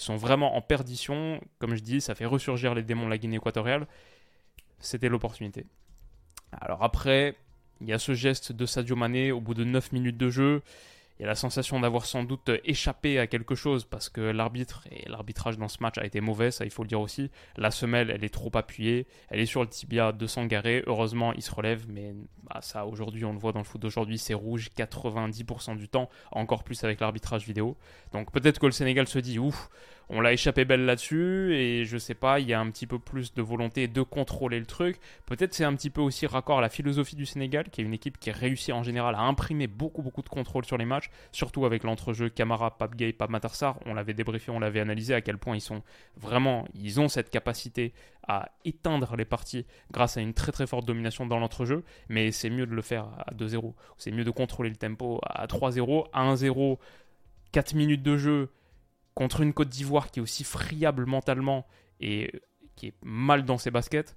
sont 0.00 0.16
vraiment 0.16 0.56
en 0.56 0.60
perdition. 0.60 1.40
Comme 1.58 1.74
je 1.74 1.82
dis, 1.82 2.00
ça 2.00 2.14
fait 2.14 2.26
ressurgir 2.26 2.74
les 2.74 2.82
démons 2.82 3.06
de 3.06 3.10
la 3.10 3.18
Guinée 3.18 3.36
équatoriale. 3.36 3.86
C'était 4.78 5.08
l'opportunité. 5.08 5.66
Alors 6.52 6.82
après, 6.82 7.36
il 7.80 7.88
y 7.88 7.92
a 7.92 7.98
ce 7.98 8.14
geste 8.14 8.52
de 8.52 8.66
Sadio 8.66 8.96
Mané 8.96 9.32
au 9.32 9.40
bout 9.40 9.54
de 9.54 9.64
9 9.64 9.92
minutes 9.92 10.16
de 10.16 10.30
jeu. 10.30 10.62
Il 11.20 11.24
y 11.24 11.26
a 11.26 11.28
la 11.28 11.34
sensation 11.34 11.78
d'avoir 11.78 12.06
sans 12.06 12.24
doute 12.24 12.50
échappé 12.64 13.18
à 13.18 13.26
quelque 13.26 13.54
chose 13.54 13.84
parce 13.84 14.08
que 14.08 14.22
l'arbitre 14.22 14.88
et 14.90 15.06
l'arbitrage 15.06 15.58
dans 15.58 15.68
ce 15.68 15.76
match 15.82 15.98
a 15.98 16.06
été 16.06 16.22
mauvais, 16.22 16.50
ça 16.50 16.64
il 16.64 16.70
faut 16.70 16.82
le 16.82 16.88
dire 16.88 17.02
aussi. 17.02 17.30
La 17.58 17.70
semelle, 17.70 18.10
elle 18.10 18.24
est 18.24 18.32
trop 18.32 18.50
appuyée, 18.54 19.06
elle 19.28 19.40
est 19.40 19.44
sur 19.44 19.60
le 19.60 19.68
tibia 19.68 20.12
de 20.12 20.26
Sangaré. 20.26 20.82
Heureusement, 20.86 21.34
il 21.34 21.42
se 21.42 21.54
relève, 21.54 21.84
mais 21.90 22.14
bah, 22.44 22.60
ça 22.62 22.86
aujourd'hui, 22.86 23.26
on 23.26 23.34
le 23.34 23.38
voit 23.38 23.52
dans 23.52 23.58
le 23.58 23.66
foot 23.66 23.82
d'aujourd'hui, 23.82 24.16
c'est 24.16 24.32
rouge 24.32 24.70
90% 24.74 25.76
du 25.76 25.90
temps, 25.90 26.08
encore 26.32 26.64
plus 26.64 26.82
avec 26.84 27.00
l'arbitrage 27.00 27.44
vidéo. 27.44 27.76
Donc 28.12 28.32
peut-être 28.32 28.58
que 28.58 28.64
le 28.64 28.72
Sénégal 28.72 29.06
se 29.06 29.18
dit 29.18 29.38
ouf, 29.38 29.68
on 30.12 30.20
l'a 30.20 30.32
échappé 30.32 30.64
belle 30.64 30.84
là-dessus 30.84 31.54
et 31.54 31.84
je 31.84 31.96
sais 31.96 32.14
pas, 32.14 32.40
il 32.40 32.48
y 32.48 32.52
a 32.52 32.60
un 32.60 32.68
petit 32.70 32.86
peu 32.86 32.98
plus 32.98 33.32
de 33.32 33.42
volonté 33.42 33.86
de 33.86 34.02
contrôler 34.02 34.58
le 34.58 34.66
truc. 34.66 34.98
Peut-être 35.24 35.54
c'est 35.54 35.64
un 35.64 35.74
petit 35.76 35.88
peu 35.88 36.00
aussi 36.00 36.26
raccord 36.26 36.58
à 36.58 36.60
la 36.60 36.68
philosophie 36.68 37.14
du 37.14 37.26
Sénégal, 37.26 37.70
qui 37.70 37.80
est 37.80 37.84
une 37.84 37.94
équipe 37.94 38.18
qui 38.18 38.32
réussit 38.32 38.74
en 38.74 38.82
général 38.82 39.14
à 39.14 39.20
imprimer 39.20 39.68
beaucoup 39.68 40.02
beaucoup 40.02 40.22
de 40.22 40.28
contrôle 40.28 40.64
sur 40.64 40.76
les 40.78 40.84
matchs, 40.84 41.10
surtout 41.30 41.64
avec 41.64 41.84
l'entrejeu 41.84 42.28
Camara, 42.28 42.76
Pape 42.76 42.96
Gay, 42.96 43.12
Pape 43.12 43.30
Matarsar. 43.30 43.78
On 43.86 43.94
l'avait 43.94 44.12
débriefé, 44.12 44.50
on 44.50 44.58
l'avait 44.58 44.80
analysé 44.80 45.14
à 45.14 45.20
quel 45.20 45.38
point 45.38 45.54
ils 45.54 45.60
sont 45.60 45.82
vraiment, 46.16 46.66
ils 46.74 46.98
ont 47.00 47.08
cette 47.08 47.30
capacité 47.30 47.92
à 48.26 48.50
éteindre 48.64 49.14
les 49.14 49.24
parties 49.24 49.64
grâce 49.92 50.16
à 50.16 50.20
une 50.20 50.34
très 50.34 50.50
très 50.50 50.66
forte 50.66 50.86
domination 50.86 51.24
dans 51.24 51.38
l'entrejeu, 51.38 51.84
mais 52.08 52.32
c'est 52.32 52.50
mieux 52.50 52.66
de 52.66 52.74
le 52.74 52.82
faire 52.82 53.06
à 53.26 53.32
2-0. 53.34 53.74
C'est 53.96 54.10
mieux 54.10 54.24
de 54.24 54.30
contrôler 54.32 54.70
le 54.70 54.76
tempo 54.76 55.20
à 55.24 55.46
3-0, 55.46 56.08
à 56.12 56.34
1-0, 56.34 56.78
4 57.52 57.74
minutes 57.74 58.02
de 58.02 58.16
jeu 58.16 58.50
contre 59.14 59.40
une 59.40 59.52
Côte 59.52 59.68
d'Ivoire 59.68 60.10
qui 60.10 60.20
est 60.20 60.22
aussi 60.22 60.44
friable 60.44 61.06
mentalement 61.06 61.66
et 62.00 62.32
qui 62.76 62.88
est 62.88 62.94
mal 63.02 63.44
dans 63.44 63.58
ses 63.58 63.70
baskets, 63.70 64.16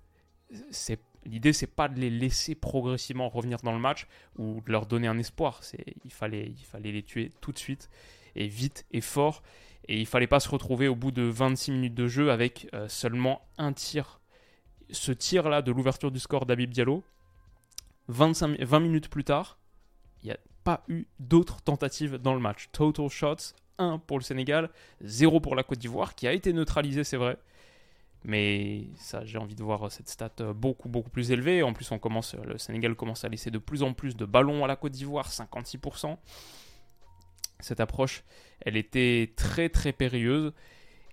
c'est 0.72 1.00
l'idée 1.26 1.54
c'est 1.54 1.68
pas 1.68 1.88
de 1.88 2.00
les 2.00 2.10
laisser 2.10 2.56
progressivement 2.56 3.30
revenir 3.30 3.60
dans 3.64 3.72
le 3.72 3.80
match 3.80 4.08
ou 4.38 4.62
de 4.66 4.72
leur 4.72 4.86
donner 4.86 5.08
un 5.08 5.18
espoir, 5.18 5.62
il 6.04 6.12
fallait 6.12 6.54
il 6.58 6.66
fallait 6.66 6.92
les 6.92 7.04
tuer 7.04 7.32
tout 7.42 7.52
de 7.52 7.58
suite 7.58 7.90
et 8.36 8.48
vite 8.48 8.86
et 8.92 9.02
fort 9.02 9.42
et 9.88 10.00
il 10.00 10.06
fallait 10.06 10.28
pas 10.28 10.40
se 10.40 10.50
retrouver 10.50 10.88
au 10.88 10.96
bout 10.96 11.12
de 11.12 11.24
26 11.24 11.72
minutes 11.72 11.96
de 11.96 12.08
jeu 12.08 12.32
avec 12.32 12.70
euh, 12.74 12.88
seulement 12.88 13.42
un 13.58 13.74
tir. 13.74 14.22
Ce 14.92 15.12
tir 15.12 15.50
là 15.50 15.62
de 15.62 15.72
l'ouverture 15.72 16.12
du 16.12 16.20
score 16.20 16.46
d'Abib 16.46 16.72
Diallo 16.72 17.04
25, 18.08 18.60
20 18.62 18.80
minutes 18.80 19.10
plus 19.10 19.24
tard, 19.24 19.58
il 20.22 20.28
n'y 20.28 20.32
a 20.32 20.38
pas 20.64 20.84
eu 20.88 21.06
d'autres 21.20 21.62
tentatives 21.62 22.18
dans 22.18 22.34
le 22.34 22.40
match. 22.40 22.70
Total 22.72 23.10
shots 23.10 23.54
1 23.78 24.00
pour 24.00 24.18
le 24.18 24.24
Sénégal, 24.24 24.70
0 25.02 25.40
pour 25.40 25.56
la 25.56 25.64
Côte 25.64 25.80
d'Ivoire, 25.80 26.16
qui 26.16 26.28
a 26.28 26.34
été 26.34 26.54
neutralisée, 26.54 27.04
c'est 27.04 27.18
vrai. 27.18 27.38
Mais 28.26 28.88
ça, 28.96 29.26
j'ai 29.26 29.38
envie 29.38 29.56
de 29.56 29.64
voir 29.64 29.92
cette 29.92 30.08
stat 30.08 30.32
beaucoup, 30.56 30.88
beaucoup 30.88 31.10
plus 31.10 31.32
élevée. 31.32 31.62
En 31.62 31.74
plus, 31.74 31.92
on 31.92 32.00
commence, 32.00 32.36
le 32.36 32.58
Sénégal 32.58 32.96
commence 32.96 33.26
à 33.26 33.30
laisser 33.30 33.52
de 33.52 33.58
plus 33.58 33.84
en 33.84 33.94
plus 33.94 34.16
de 34.16 34.26
ballons 34.26 34.64
à 34.64 34.68
la 34.68 34.76
Côte 34.76 34.94
d'Ivoire, 34.94 35.30
56%. 35.30 36.18
Cette 37.60 37.80
approche, 37.80 38.24
elle 38.62 38.78
était 38.78 39.34
très, 39.36 39.70
très 39.70 39.92
périlleuse. 39.92 40.54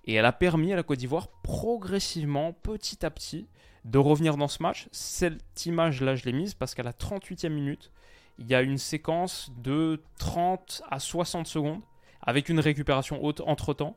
Et 0.05 0.14
elle 0.14 0.25
a 0.25 0.33
permis 0.33 0.73
à 0.73 0.76
la 0.76 0.83
Côte 0.83 0.99
d'Ivoire, 0.99 1.29
progressivement, 1.43 2.52
petit 2.52 3.05
à 3.05 3.11
petit, 3.11 3.49
de 3.85 3.99
revenir 3.99 4.37
dans 4.37 4.49
ce 4.49 4.62
match. 4.62 4.88
Cette 4.93 5.67
image-là, 5.67 6.14
je 6.14 6.25
l'ai 6.25 6.33
mise 6.33 6.55
parce 6.55 6.75
qu'à 6.75 6.83
la 6.83 6.93
38e 6.93 7.49
minute, 7.49 7.90
il 8.38 8.47
y 8.47 8.55
a 8.55 8.62
une 8.62 8.79
séquence 8.79 9.50
de 9.59 10.02
30 10.19 10.83
à 10.88 10.99
60 10.99 11.47
secondes 11.47 11.83
avec 12.23 12.49
une 12.49 12.61
récupération 12.61 13.23
haute 13.25 13.41
entre-temps 13.47 13.97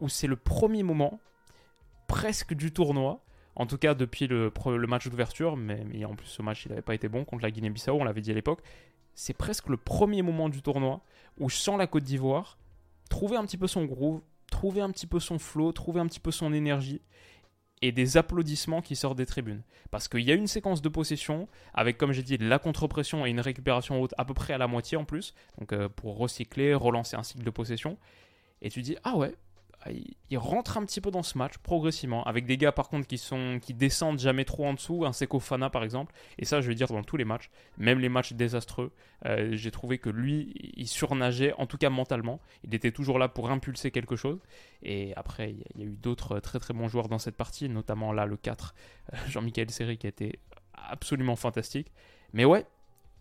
où 0.00 0.08
c'est 0.08 0.26
le 0.26 0.36
premier 0.36 0.82
moment 0.82 1.20
presque 2.06 2.54
du 2.54 2.72
tournoi 2.72 3.24
en 3.56 3.66
tout 3.66 3.78
cas 3.78 3.94
depuis 3.94 4.26
le, 4.26 4.52
match 4.88 5.08
d'ouverture, 5.08 5.56
mais, 5.56 6.04
en 6.04 6.16
plus 6.16 6.26
ce 6.26 6.42
match 6.42 6.66
il 6.66 6.70
n'avait 6.70 6.82
pas 6.82 6.94
été 6.94 7.08
bon 7.08 7.24
contre 7.24 7.42
la 7.42 7.50
Guinée-Bissau, 7.50 7.92
on 7.92 8.04
l'avait 8.04 8.20
dit 8.20 8.32
à 8.32 8.34
l'époque. 8.34 8.60
C'est 9.14 9.34
presque 9.34 9.68
le 9.68 9.76
premier 9.76 10.22
moment 10.22 10.48
du 10.48 10.60
tournoi 10.60 11.02
où 11.38 11.48
je 11.48 11.56
sens 11.56 11.78
la 11.78 11.86
Côte 11.86 12.02
d'Ivoire 12.02 12.58
trouver 13.10 13.36
un 13.36 13.44
petit 13.44 13.56
peu 13.56 13.68
son 13.68 13.84
groove, 13.84 14.22
trouver 14.50 14.80
un 14.80 14.90
petit 14.90 15.06
peu 15.06 15.20
son 15.20 15.38
flow, 15.38 15.72
trouver 15.72 16.00
un 16.00 16.06
petit 16.06 16.20
peu 16.20 16.32
son 16.32 16.52
énergie 16.52 17.00
et 17.86 17.92
des 17.92 18.16
applaudissements 18.16 18.80
qui 18.80 18.96
sortent 18.96 19.18
des 19.18 19.26
tribunes. 19.26 19.62
Parce 19.90 20.08
qu'il 20.08 20.22
y 20.22 20.32
a 20.32 20.34
une 20.34 20.46
séquence 20.46 20.80
de 20.80 20.88
possession 20.88 21.48
avec, 21.74 21.98
comme 21.98 22.12
j'ai 22.12 22.22
dit, 22.22 22.38
la 22.38 22.58
contre-pression 22.58 23.26
et 23.26 23.30
une 23.30 23.40
récupération 23.40 24.00
haute 24.00 24.14
à 24.16 24.24
peu 24.24 24.32
près 24.32 24.54
à 24.54 24.58
la 24.58 24.66
moitié 24.66 24.96
en 24.96 25.04
plus, 25.04 25.34
donc 25.58 25.74
euh, 25.74 25.90
pour 25.90 26.16
recycler, 26.16 26.72
relancer 26.72 27.14
un 27.14 27.22
cycle 27.22 27.44
de 27.44 27.50
possession. 27.50 27.98
Et 28.62 28.70
tu 28.70 28.80
dis, 28.80 28.96
ah 29.04 29.16
ouais, 29.16 29.34
il 30.30 30.38
rentre 30.38 30.78
un 30.78 30.84
petit 30.84 31.00
peu 31.00 31.10
dans 31.10 31.22
ce 31.22 31.36
match 31.36 31.58
progressivement, 31.58 32.24
avec 32.24 32.46
des 32.46 32.56
gars 32.56 32.72
par 32.72 32.88
contre 32.88 33.06
qui 33.06 33.18
sont 33.18 33.58
qui 33.60 33.74
descendent 33.74 34.18
jamais 34.18 34.44
trop 34.44 34.66
en 34.66 34.74
dessous, 34.74 35.04
un 35.04 35.12
Seko 35.12 35.40
Fana 35.40 35.70
par 35.70 35.84
exemple, 35.84 36.14
et 36.38 36.44
ça 36.44 36.60
je 36.60 36.68
veux 36.68 36.74
dire 36.74 36.88
dans 36.88 37.02
tous 37.02 37.16
les 37.16 37.24
matchs, 37.24 37.50
même 37.78 37.98
les 37.98 38.08
matchs 38.08 38.32
désastreux, 38.32 38.92
euh, 39.26 39.50
j'ai 39.52 39.70
trouvé 39.70 39.98
que 39.98 40.10
lui 40.10 40.72
il 40.76 40.88
surnageait, 40.88 41.52
en 41.58 41.66
tout 41.66 41.76
cas 41.76 41.90
mentalement, 41.90 42.40
il 42.62 42.74
était 42.74 42.92
toujours 42.92 43.18
là 43.18 43.28
pour 43.28 43.50
impulser 43.50 43.90
quelque 43.90 44.16
chose, 44.16 44.40
et 44.82 45.14
après 45.16 45.50
il 45.74 45.82
y, 45.82 45.84
a 45.84 45.86
eu 45.86 45.96
d'autres 45.96 46.40
très 46.40 46.58
très 46.58 46.74
bons 46.74 46.88
joueurs 46.88 47.08
dans 47.08 47.18
cette 47.18 47.36
partie, 47.36 47.68
notamment 47.68 48.12
là 48.12 48.26
le 48.26 48.36
4, 48.36 48.74
euh, 49.12 49.16
Jean-Michel 49.28 49.70
Seri 49.70 49.98
qui 49.98 50.06
a 50.06 50.10
été 50.10 50.40
absolument 50.72 51.36
fantastique, 51.36 51.92
mais 52.32 52.44
ouais, 52.44 52.66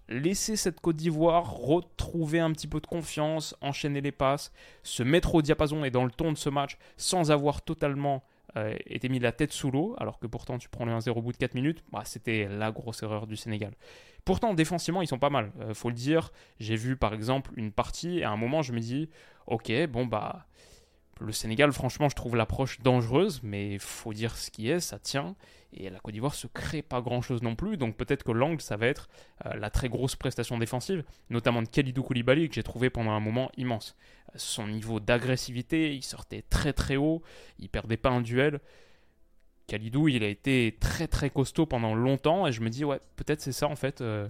laisser 0.10 0.56
cette 0.56 0.80
Côte 0.80 0.96
d'Ivoire 0.96 1.52
retrouver 1.52 2.40
un 2.40 2.52
petit 2.52 2.68
peu 2.68 2.80
de 2.80 2.88
confiance, 2.88 3.56
enchaîner 3.62 4.02
les 4.02 4.12
passes, 4.12 4.52
se 4.84 5.04
mettre 5.04 5.36
au 5.36 5.42
diapason 5.42 5.84
et 5.84 5.92
dans 5.92 6.06
le 6.06 6.12
ton 6.12 6.32
de 6.32 6.38
ce 6.38 6.50
match 6.50 6.78
sans 6.98 7.32
avoir 7.32 7.62
totalement 7.62 8.24
euh, 8.56 8.78
été 8.86 9.10
mis 9.10 9.20
la 9.20 9.32
tête 9.32 9.52
sous 9.52 9.72
l'eau, 9.72 9.96
alors 9.98 10.20
que 10.20 10.28
pourtant 10.28 10.60
tu 10.60 10.70
prends 10.70 10.86
le 10.86 10.92
1-0 10.92 11.10
au 11.10 11.22
bout 11.22 11.32
de 11.32 11.38
4 11.38 11.56
minutes, 11.56 11.84
bah, 11.92 12.04
c'était 12.06 12.48
la 12.48 12.72
grosse 12.72 13.02
erreur 13.02 13.26
du 13.26 13.36
Sénégal. 13.36 13.74
Pourtant, 14.26 14.54
défensivement, 14.54 15.02
ils 15.02 15.08
sont 15.08 15.18
pas 15.18 15.32
mal, 15.32 15.52
euh, 15.62 15.74
faut 15.74 15.90
le 15.90 15.96
dire. 15.96 16.32
J'ai 16.60 16.76
vu 16.76 16.96
par 16.96 17.14
exemple 17.14 17.52
une 17.56 17.72
partie, 17.72 18.20
et 18.20 18.24
à 18.24 18.32
un 18.32 18.38
moment 18.38 18.62
je 18.62 18.74
me 18.74 18.80
dis, 18.80 19.10
ok, 19.48 19.72
bon 19.88 20.06
bah 20.06 20.46
le 21.20 21.32
Sénégal, 21.32 21.72
franchement, 21.72 22.10
je 22.10 22.16
trouve 22.16 22.36
l'approche 22.36 22.80
dangereuse, 22.82 23.42
mais 23.44 23.78
faut 23.80 24.14
dire 24.14 24.36
ce 24.36 24.52
qui 24.52 24.70
est, 24.70 24.80
ça 24.80 25.00
tient. 25.00 25.36
Et 25.76 25.90
la 25.90 26.00
Côte 26.00 26.14
d'Ivoire 26.14 26.36
se 26.36 26.48
crée 26.48 26.82
pas 26.82 27.02
grand-chose 27.02 27.42
non 27.42 27.56
plus, 27.56 27.78
donc 27.78 27.96
peut-être 27.96 28.24
que 28.24 28.32
l'angle, 28.32 28.62
ça 28.62 28.78
va 28.78 28.88
être 28.88 29.10
euh, 29.46 29.54
la 29.56 29.70
très 29.70 29.90
grosse 29.90 30.16
prestation 30.16 30.58
défensive, 30.58 31.04
notamment 31.30 31.62
de 31.62 31.68
Khalidou 31.68 32.04
Koulibaly, 32.04 32.50
que 32.50 32.56
j'ai 32.56 32.64
trouvé 32.64 32.90
pendant 32.90 33.12
un 33.12 33.20
moment 33.20 33.52
immense. 33.58 33.96
Son 34.36 34.68
niveau 34.68 35.00
d'agressivité, 35.00 35.94
il 35.96 36.04
sortait 36.04 36.44
très 36.50 36.74
très 36.74 36.96
haut, 36.96 37.22
il 37.60 37.70
perdait 37.70 37.98
pas 37.98 38.10
un 38.10 38.22
duel. 38.22 38.60
Khalidou, 39.68 40.10
il 40.10 40.24
a 40.24 40.28
été 40.28 40.78
très 40.80 41.08
très 41.08 41.30
costaud 41.30 41.66
pendant 41.66 41.96
longtemps, 41.96 42.46
et 42.46 42.52
je 42.52 42.62
me 42.62 42.70
dis, 42.70 42.86
ouais, 42.86 43.00
peut-être 43.16 43.42
c'est 43.42 43.52
ça 43.52 43.68
en 43.68 43.76
fait. 43.76 44.02
Euh, 44.02 44.28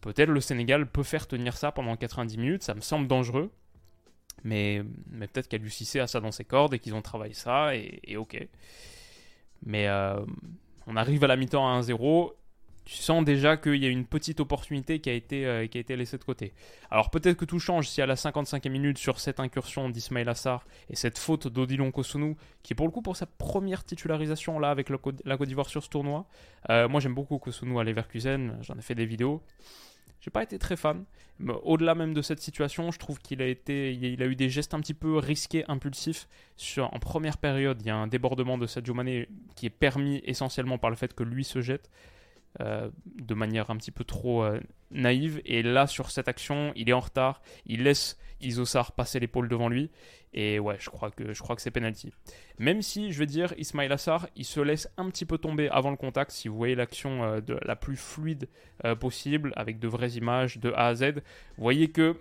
peut-être 0.00 0.30
le 0.30 0.40
Sénégal 0.40 0.86
peut 0.86 1.02
faire 1.02 1.26
tenir 1.26 1.56
ça 1.56 1.72
pendant 1.72 1.96
90 1.96 2.38
minutes, 2.38 2.62
ça 2.62 2.74
me 2.74 2.80
semble 2.80 3.08
dangereux. 3.08 3.50
Mais, 4.44 4.82
peut-être 5.18 5.48
qu'elle 5.48 5.68
Cissé 5.70 6.00
a 6.00 6.06
ça 6.06 6.20
dans 6.20 6.32
ses 6.32 6.44
cordes 6.44 6.74
et 6.74 6.78
qu'ils 6.78 6.94
ont 6.94 7.02
travaillé 7.02 7.34
ça, 7.34 7.74
et, 7.74 8.16
ok. 8.16 8.46
Mais 9.64 9.86
euh, 9.88 10.16
on 10.86 10.96
arrive 10.96 11.22
à 11.24 11.28
la 11.28 11.36
mi-temps 11.36 11.66
à 11.68 11.80
1-0. 11.80 12.32
Tu 12.84 12.96
sens 12.96 13.24
déjà 13.24 13.56
qu'il 13.56 13.76
y 13.76 13.86
a 13.86 13.88
une 13.88 14.04
petite 14.04 14.40
opportunité 14.40 14.98
qui 14.98 15.08
a 15.08 15.12
été, 15.12 15.46
euh, 15.46 15.68
qui 15.68 15.78
a 15.78 15.80
été 15.80 15.94
laissée 15.94 16.18
de 16.18 16.24
côté. 16.24 16.52
Alors 16.90 17.10
peut-être 17.10 17.36
que 17.36 17.44
tout 17.44 17.60
change 17.60 17.88
si 17.88 18.02
à 18.02 18.06
la 18.06 18.16
55e 18.16 18.68
minute, 18.70 18.98
sur 18.98 19.20
cette 19.20 19.38
incursion 19.38 19.88
d'Ismail 19.88 20.28
Assar 20.28 20.66
et 20.90 20.96
cette 20.96 21.16
faute 21.16 21.46
d'Odilon 21.46 21.92
Kosunu, 21.92 22.34
qui 22.64 22.72
est 22.72 22.76
pour 22.76 22.86
le 22.86 22.90
coup 22.90 23.02
pour 23.02 23.16
sa 23.16 23.26
première 23.26 23.84
titularisation 23.84 24.58
là 24.58 24.70
avec 24.70 24.90
la 24.90 24.98
Côte 24.98 25.46
d'Ivoire 25.46 25.68
sur 25.68 25.84
ce 25.84 25.88
tournoi. 25.88 26.26
Euh, 26.70 26.88
moi 26.88 26.98
j'aime 27.00 27.14
beaucoup 27.14 27.38
Kosunu 27.38 27.78
à 27.78 27.84
Leverkusen, 27.84 28.58
j'en 28.62 28.76
ai 28.76 28.82
fait 28.82 28.96
des 28.96 29.06
vidéos. 29.06 29.44
J'ai 30.22 30.30
pas 30.30 30.42
été 30.42 30.58
très 30.58 30.76
fan. 30.76 31.04
Au-delà 31.64 31.96
même 31.96 32.14
de 32.14 32.22
cette 32.22 32.40
situation, 32.40 32.92
je 32.92 32.98
trouve 32.98 33.18
qu'il 33.18 33.42
a 33.42 33.46
été, 33.46 33.92
il 33.92 34.22
a 34.22 34.26
eu 34.26 34.36
des 34.36 34.48
gestes 34.48 34.72
un 34.72 34.80
petit 34.80 34.94
peu 34.94 35.18
risqués, 35.18 35.64
impulsifs. 35.66 36.28
En 36.78 36.98
première 37.00 37.36
période, 37.36 37.82
il 37.82 37.88
y 37.88 37.90
a 37.90 37.96
un 37.96 38.06
débordement 38.06 38.56
de 38.56 38.66
Sadio 38.66 38.94
Mané 38.94 39.28
qui 39.56 39.66
est 39.66 39.70
permis 39.70 40.22
essentiellement 40.24 40.78
par 40.78 40.90
le 40.90 40.96
fait 40.96 41.12
que 41.12 41.24
lui 41.24 41.44
se 41.44 41.60
jette. 41.60 41.90
Euh, 42.60 42.90
de 43.06 43.32
manière 43.32 43.70
un 43.70 43.76
petit 43.78 43.90
peu 43.90 44.04
trop 44.04 44.44
euh, 44.44 44.60
naïve. 44.90 45.40
Et 45.46 45.62
là, 45.62 45.86
sur 45.86 46.10
cette 46.10 46.28
action, 46.28 46.72
il 46.76 46.90
est 46.90 46.92
en 46.92 47.00
retard. 47.00 47.40
Il 47.64 47.84
laisse 47.84 48.18
Isosar 48.42 48.92
passer 48.92 49.18
l'épaule 49.20 49.48
devant 49.48 49.70
lui. 49.70 49.90
Et 50.34 50.58
ouais, 50.58 50.76
je 50.78 50.88
crois 50.88 51.10
que, 51.10 51.34
c'est 51.58 51.70
penalty. 51.70 52.12
Même 52.58 52.80
si, 52.80 53.12
je 53.12 53.18
vais 53.18 53.26
dire, 53.26 53.52
Ismail 53.58 53.92
Assar, 53.92 54.28
il 54.34 54.44
se 54.44 54.60
laisse 54.60 54.88
un 54.96 55.10
petit 55.10 55.26
peu 55.26 55.38
tomber 55.38 55.68
avant 55.68 55.90
le 55.90 55.96
contact. 55.96 56.30
Si 56.30 56.48
vous 56.48 56.56
voyez 56.56 56.74
l'action 56.74 57.22
euh, 57.24 57.40
la 57.62 57.76
plus 57.76 57.96
fluide 57.96 58.48
possible, 58.98 59.52
avec 59.56 59.78
de 59.78 59.88
vraies 59.88 60.12
images 60.12 60.58
de 60.58 60.72
A 60.72 60.88
à 60.88 60.94
Z, 60.94 61.12
vous 61.56 61.62
voyez 61.62 61.90
que 61.90 62.16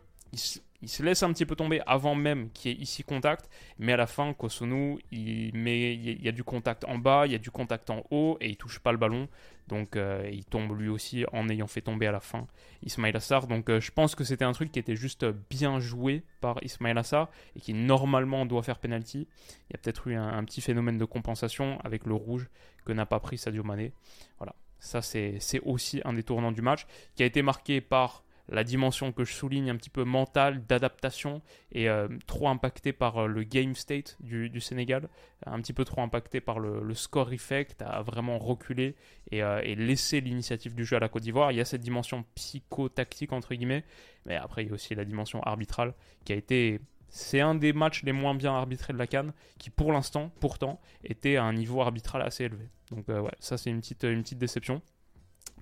se 0.90 1.04
laisse 1.04 1.24
un 1.24 1.32
petit 1.32 1.46
peu 1.46 1.56
tomber 1.56 1.82
avant 1.86 2.16
même 2.16 2.50
qu'il 2.52 2.72
y 2.72 2.74
ait 2.74 2.78
ici 2.78 3.04
contact, 3.04 3.50
mais 3.78 3.94
à 3.94 3.98
la 3.98 4.08
fin, 4.08 4.34
Kosunu, 4.34 5.00
il, 5.12 5.52
met, 5.54 5.94
il 5.94 6.24
y 6.24 6.28
a 6.28 6.32
du 6.32 6.44
contact 6.44 6.86
en 6.86 6.98
bas, 6.98 7.26
il 7.26 7.32
y 7.32 7.36
a 7.36 7.40
du 7.40 7.52
contact 7.52 7.90
en 7.90 8.04
haut, 8.10 8.38
et 8.42 8.50
il 8.50 8.58
touche 8.58 8.80
pas 8.80 8.92
le 8.92 8.98
ballon. 8.98 9.28
Donc 9.68 9.96
euh, 9.96 10.30
il 10.32 10.44
tombe 10.44 10.78
lui 10.78 10.90
aussi 10.90 11.24
en 11.32 11.48
ayant 11.48 11.68
fait 11.68 11.82
tomber 11.82 12.06
à 12.06 12.12
la 12.12 12.20
fin 12.20 12.46
Ismail 12.84 13.16
Assar. 13.16 13.48
Donc 13.48 13.70
euh, 13.70 13.80
je 13.80 13.92
pense 13.92 14.16
que 14.16 14.26
c'était 14.26 14.44
un 14.44 14.52
truc 14.52 14.72
qui 14.72 14.80
était 14.80 14.98
juste 14.98 15.26
bien 15.50 15.80
joué 15.80 16.24
par 16.42 16.62
Ismail 16.62 16.98
Assar 16.98 17.30
et 17.56 17.62
qui 17.62 17.74
normalement 17.74 18.46
doit 18.46 18.64
faire 18.64 18.80
penalty. 18.80 19.28
Il 19.70 19.74
y 19.74 19.76
a 19.76 19.78
peut-être 19.78 20.08
eu 20.08 20.16
un, 20.16 20.44
petit 20.44 20.60
phénomène 20.60 20.98
de 20.98 21.06
compensation 21.06 21.80
avec 21.86 22.06
le 22.06 22.14
rouge 22.14 22.50
que 22.86 22.92
n'a 22.92 23.06
pas 23.06 23.22
pris 23.22 23.38
Sadio 23.38 23.64
Mané. 23.64 23.94
Voilà, 24.40 24.56
ça 24.80 25.02
c'est 25.02 25.40
aussi 25.64 26.02
un 26.04 26.14
des 26.14 26.24
tournants 26.24 26.52
du 26.52 26.62
match 26.62 26.86
qui 27.16 27.24
a 27.24 27.26
été 27.26 27.42
marqué 27.42 27.80
par 27.80 28.24
la 28.52 28.66
dimension 28.66 29.14
que 29.14 29.24
je 29.24 29.34
souligne 29.34 29.70
un 29.70 29.78
petit 29.78 29.90
peu 29.90 30.04
mentale 30.04 30.66
d'adaptation 30.66 31.42
est 31.72 31.88
euh, 31.88 32.10
trop 32.28 32.50
impactée 32.50 32.92
par 32.92 33.18
euh, 33.18 33.28
le 33.28 33.44
game 33.44 33.76
state 33.76 34.18
du, 34.20 34.60
Sénégal, 34.60 35.08
un 35.46 35.60
petit 35.62 35.74
peu 35.74 35.86
trop 35.86 36.02
impactée 36.02 36.42
par 36.42 36.60
le, 36.60 36.94
score 36.94 37.32
effect, 37.32 37.82
à 37.82 38.02
vraiment 38.02 38.38
reculer 38.38 38.96
euh, 39.34 39.62
et, 39.64 39.76
laisser 39.76 40.20
l'initiative 40.20 40.76
du 40.76 40.84
jeu 40.84 40.98
à 40.98 41.00
la 41.00 41.08
Côte 41.08 41.24
d'Ivoire. 41.24 41.52
Il 41.54 41.58
y 41.58 41.62
a 41.62 41.66
cette 41.66 41.82
dimension 41.82 42.26
psycho-tactique 42.36 43.32
entre 43.32 43.56
guillemets, 43.56 43.86
mais 44.26 44.36
après 44.36 44.64
il 44.64 44.68
y 44.68 44.72
a 44.72 44.74
aussi 44.74 44.94
la 44.96 45.06
dimension 45.06 45.42
arbitrale 45.44 45.94
qui 46.26 46.34
a 46.34 46.36
été 46.36 46.82
c'est 47.08 47.42
un 47.42 47.56
des 47.56 47.74
matchs 47.74 48.04
les 48.04 48.14
moins 48.14 48.36
bien 48.36 48.54
arbitrés 48.54 48.94
de 48.94 48.98
la 48.98 49.08
Cannes, 49.08 49.34
qui 49.58 49.70
pour 49.70 49.92
l'instant, 49.92 50.32
pourtant, 50.40 50.80
était 51.04 51.36
à 51.36 51.44
un 51.44 51.52
niveau 51.52 51.82
arbitral 51.82 52.22
assez 52.22 52.46
élevé. 52.46 52.70
Donc 52.90 53.08
ouais, 53.10 53.32
ça 53.40 53.58
c'est 53.58 53.70
une 53.70 53.82
petite, 53.82 54.04
une 54.04 54.24
petite 54.24 54.38
déception. 54.38 54.82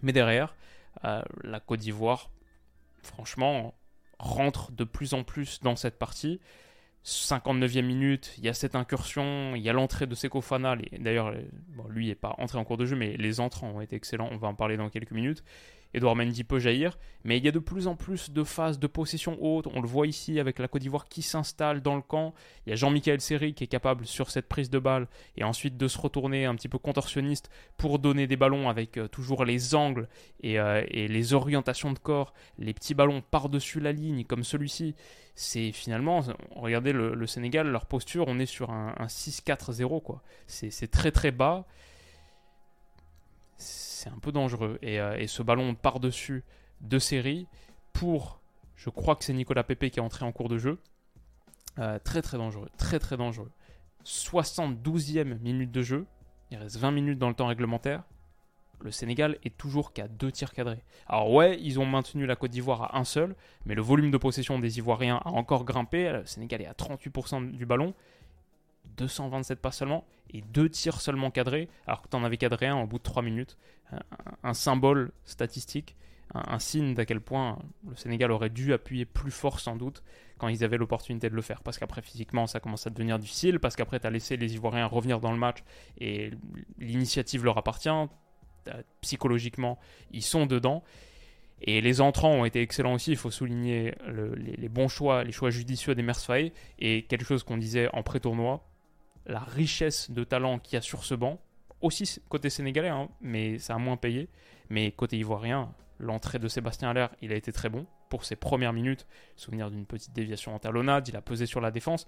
Mais 0.04 0.14
derrière, 0.14 0.56
la 1.04 1.60
Côte 1.60 1.80
d'Ivoire 1.80 2.30
franchement, 3.04 3.74
rentre 4.20 4.72
de 4.72 4.84
plus 4.84 5.14
en 5.14 5.24
plus 5.24 5.60
dans 5.62 5.76
cette 5.76 5.98
partie. 5.98 6.40
59e 7.06 7.82
minute, 7.82 8.34
il 8.38 8.44
y 8.44 8.50
a 8.50 8.54
cette 8.54 8.76
incursion, 8.76 9.56
il 9.56 9.62
y 9.62 9.70
a 9.70 9.74
l'entrée 9.74 10.06
de 10.06 10.16
Seko 10.16 10.42
Fana. 10.42 10.76
D'ailleurs, 11.00 11.34
lui 11.88 12.08
n'est 12.08 12.16
pas 12.16 12.36
entré 12.38 12.58
en 12.58 12.66
cours 12.66 12.78
de 12.78 12.86
jeu, 12.86 12.96
mais 12.96 13.16
les 13.18 13.40
entrants 13.40 13.70
ont 13.70 13.82
été 13.82 13.96
excellents. 13.96 14.30
On 14.32 14.38
va 14.38 14.50
en 14.50 14.56
parler 14.56 14.78
dans 14.78 14.90
quelques 14.90 15.12
minutes. 15.12 15.44
Edouard 15.94 16.16
Mendy 16.16 16.44
peut 16.44 16.60
jaillir, 16.60 17.00
mais 17.24 17.38
il 17.38 17.46
y 17.46 17.48
a 17.48 17.52
de 17.52 17.60
plus 17.60 17.88
en 17.88 17.96
plus 17.96 18.30
de 18.30 18.44
phases 18.44 18.78
de 18.78 18.86
possession 18.86 19.38
haute. 19.42 19.66
On 19.74 19.82
le 19.82 19.88
voit 19.88 20.06
ici 20.06 20.40
avec 20.40 20.60
la 20.60 20.68
Côte 20.68 20.84
d'Ivoire 20.84 21.08
qui 21.08 21.24
s'installe 21.24 21.82
dans 21.82 21.96
le 21.96 22.04
camp. 22.04 22.36
Il 22.66 22.70
y 22.70 22.74
a 22.74 22.76
Jean-Michel 22.76 23.20
Seri 23.22 23.56
qui 23.56 23.64
est 23.64 23.68
capable 23.68 24.06
sur 24.06 24.30
cette 24.30 24.48
prise 24.48 24.70
de 24.70 24.78
balle 24.78 25.08
et 25.36 25.44
ensuite 25.44 25.78
de 25.78 25.88
se 25.88 25.98
retourner 25.98 26.46
un 26.46 26.54
petit 26.54 26.68
peu 26.68 26.78
contorsionniste 26.78 27.50
pour 27.78 27.98
donner 27.98 28.28
des 28.28 28.36
ballons 28.36 28.70
avec 28.70 28.98
euh, 28.98 29.08
toujours 29.08 29.46
les 29.46 29.74
angles 29.74 30.08
euh, 30.46 30.84
et, 30.90 31.08
les 31.08 31.34
orientations 31.34 31.92
de 31.92 32.00
corps, 32.00 32.34
les 32.60 32.74
petits 32.74 32.94
ballons 32.94 33.24
par-dessus 33.32 33.80
la 33.80 33.92
ligne 33.92 34.26
comme 34.26 34.44
celui-ci. 34.44 34.94
C'est 35.34 35.72
finalement, 35.72 36.22
regardez 36.56 36.92
le, 36.92 37.26
Sénégal, 37.26 37.68
leur 37.68 37.86
posture, 37.86 38.26
on 38.28 38.40
est 38.40 38.46
sur 38.46 38.72
un, 38.72 38.94
un 38.98 39.06
6-4-0 39.06 40.04
quoi. 40.04 40.22
C'est 40.48 40.92
très 40.92 41.12
très 41.12 41.32
bas 41.32 41.66
c'est 43.60 44.10
un 44.10 44.18
peu 44.18 44.32
dangereux. 44.32 44.80
Euh, 44.84 45.18
et, 45.18 45.28
ce 45.28 45.44
ballon 45.44 45.76
par-dessus 45.76 46.44
de 46.82 46.98
série 46.98 47.48
pour, 47.94 48.40
je 48.76 48.90
crois 48.90 49.16
que 49.16 49.24
c'est 49.24 49.34
Nicolas 49.34 49.64
Pepe 49.64 49.90
qui 49.90 50.00
est 50.00 50.04
entré 50.04 50.26
en 50.26 50.32
cours 50.32 50.50
de 50.50 50.58
jeu. 50.58 50.80
Euh, 51.78 52.00
très 52.00 52.22
très 52.22 52.38
dangereux, 52.38 52.70
très 52.78 53.00
très 53.00 53.18
dangereux. 53.18 53.52
72e 54.06 55.40
minute 55.40 55.72
de 55.72 55.82
jeu, 55.82 56.06
il 56.52 56.58
reste 56.58 56.78
20 56.78 56.92
minutes 56.92 57.20
dans 57.20 57.28
le 57.28 57.36
temps 57.36 57.48
réglementaire. 57.48 58.04
Le 58.82 58.92
Sénégal 58.92 59.38
est 59.44 59.58
toujours 59.58 59.92
qu'à 59.92 60.08
deux 60.08 60.32
tirs 60.32 60.54
cadrés. 60.54 60.84
Alors 61.06 61.32
ouais, 61.34 61.60
ils 61.62 61.80
ont 61.80 61.86
maintenu 61.86 62.26
la 62.26 62.38
Côte 62.38 62.52
d'Ivoire 62.52 62.96
à 62.96 62.98
un 62.98 63.04
seul, 63.04 63.36
mais 63.66 63.76
le 63.76 63.82
volume 63.82 64.10
de 64.10 64.18
possession 64.18 64.58
des 64.58 64.78
Ivoiriens 64.78 65.18
a 65.26 65.30
encore 65.30 65.66
grimpé. 65.66 66.10
Le 66.10 66.26
Sénégal 66.26 66.62
est 66.62 66.66
à 66.66 66.72
38% 66.72 67.52
du 67.52 67.66
ballon. 67.66 67.94
227 69.00 69.60
pas 69.60 69.72
seulement 69.72 70.06
et 70.32 70.42
deux 70.42 70.70
tirs 70.70 71.02
seulement 71.02 71.32
cadrés, 71.32 71.70
alors 71.88 72.02
que 72.02 72.08
tu 72.08 72.16
en 72.16 72.24
avais 72.24 72.38
cadré 72.38 72.68
un 72.68 72.78
au 72.78 72.88
bout 72.88 72.98
de 72.98 73.04
3 73.04 73.24
minutes. 73.24 73.58
Un, 74.44 74.54
symbole 74.54 75.12
statistique 75.24 75.96
un, 76.34 76.60
signe 76.60 76.94
d'à 76.94 77.06
quel 77.06 77.22
point 77.22 77.58
le 77.90 77.96
Sénégal 77.96 78.32
aurait 78.32 78.52
dû 78.52 78.74
appuyer 78.74 79.06
plus 79.06 79.32
fort 79.32 79.60
sans 79.60 79.76
doute 79.76 80.04
quand 80.38 80.48
ils 80.48 80.64
avaient 80.64 80.78
l'opportunité 80.78 81.30
de 81.30 81.36
le 81.36 81.42
faire. 81.42 81.64
Parce 81.64 81.80
qu'après, 81.80 82.02
physiquement, 82.02 82.46
ça 82.46 82.60
commence 82.60 82.86
à 82.86 82.92
devenir 82.92 83.18
difficile, 83.18 83.60
parce 83.60 83.76
qu'après, 83.76 84.00
tu 84.00 84.08
as 84.08 84.12
laissé 84.12 84.38
les 84.38 84.54
Ivoiriens 84.54 84.86
revenir 84.86 85.20
dans 85.20 85.32
le 85.32 85.38
match 85.38 85.64
et 86.00 86.32
l'initiative 86.78 87.44
leur 87.44 87.58
appartient. 87.58 87.90
Psychologiquement, 89.02 89.80
ils 90.12 90.22
sont 90.22 90.46
dedans. 90.46 90.84
Et 91.62 91.82
les 91.82 92.00
entrants 92.00 92.32
ont 92.32 92.46
été 92.46 92.62
excellents 92.62 92.94
aussi, 92.94 93.12
il 93.12 93.18
faut 93.18 93.32
souligner 93.32 93.94
les, 94.08 94.70
bons 94.70 94.88
choix, 94.88 95.24
les 95.24 95.34
choix 95.34 95.50
judicieux 95.50 95.96
des 95.96 96.04
Mersfaye. 96.04 96.54
Et 96.78 97.04
quelque 97.04 97.26
chose 97.26 97.44
qu'on 97.44 97.58
disait 97.58 97.90
en 97.94 98.04
pré-tournoi, 98.04 98.69
la 99.30 99.40
richesse 99.40 100.12
de 100.12 100.24
talent 100.24 100.60
qu'il 100.60 100.74
y 100.74 100.78
a 100.78 100.82
sur 100.82 101.06
ce 101.06 101.14
banc, 101.14 101.40
aussi 101.82 102.22
côté 102.28 102.50
sénégalais, 102.50 102.90
hein, 102.90 103.10
mais 103.22 103.60
ça 103.60 103.76
a 103.76 103.78
moins 103.78 103.96
payé. 103.96 104.28
Mais 104.70 104.92
côté 104.92 105.18
ivoirien, 105.18 105.74
l'entrée 106.00 106.40
de 106.40 106.48
Sébastien 106.48 106.90
Allaire, 106.90 107.12
il 107.22 107.32
a 107.32 107.36
été 107.36 107.52
très 107.52 107.70
bon 107.70 107.86
pour 108.10 108.26
ses 108.26 108.36
premières 108.36 108.74
minutes. 108.74 109.08
Souvenir 109.36 109.72
d'une 109.72 109.86
petite 109.86 110.14
déviation 110.14 110.54
en 110.54 110.60
talonnade, 110.60 111.08
il 111.08 111.16
a 111.16 111.22
pesé 111.22 111.46
sur 111.46 111.62
la 111.62 111.72
défense. 111.72 112.08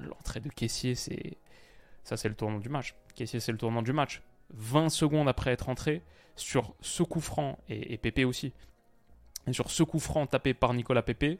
L'entrée 0.00 0.40
de 0.40 0.48
Caissier, 0.48 0.94
c'est. 0.94 1.36
Ça, 2.02 2.16
c'est 2.16 2.28
le 2.28 2.34
tournant 2.34 2.58
du 2.58 2.70
match. 2.70 2.94
Caissier, 3.14 3.38
c'est 3.38 3.52
le 3.52 3.58
tournant 3.58 3.82
du 3.82 3.92
match. 3.92 4.22
20 4.54 4.88
secondes 4.88 5.28
après 5.28 5.52
être 5.52 5.68
entré, 5.68 6.02
sur 6.36 6.74
ce 6.80 7.02
coup 7.02 7.20
franc, 7.20 7.58
et, 7.68 7.98
Pépé 7.98 8.24
aussi, 8.24 8.54
et 9.46 9.52
sur 9.52 9.70
ce 9.70 9.82
coup 9.82 9.98
franc 9.98 10.26
tapé 10.26 10.54
par 10.54 10.72
Nicolas 10.72 11.02
Pépé, 11.02 11.38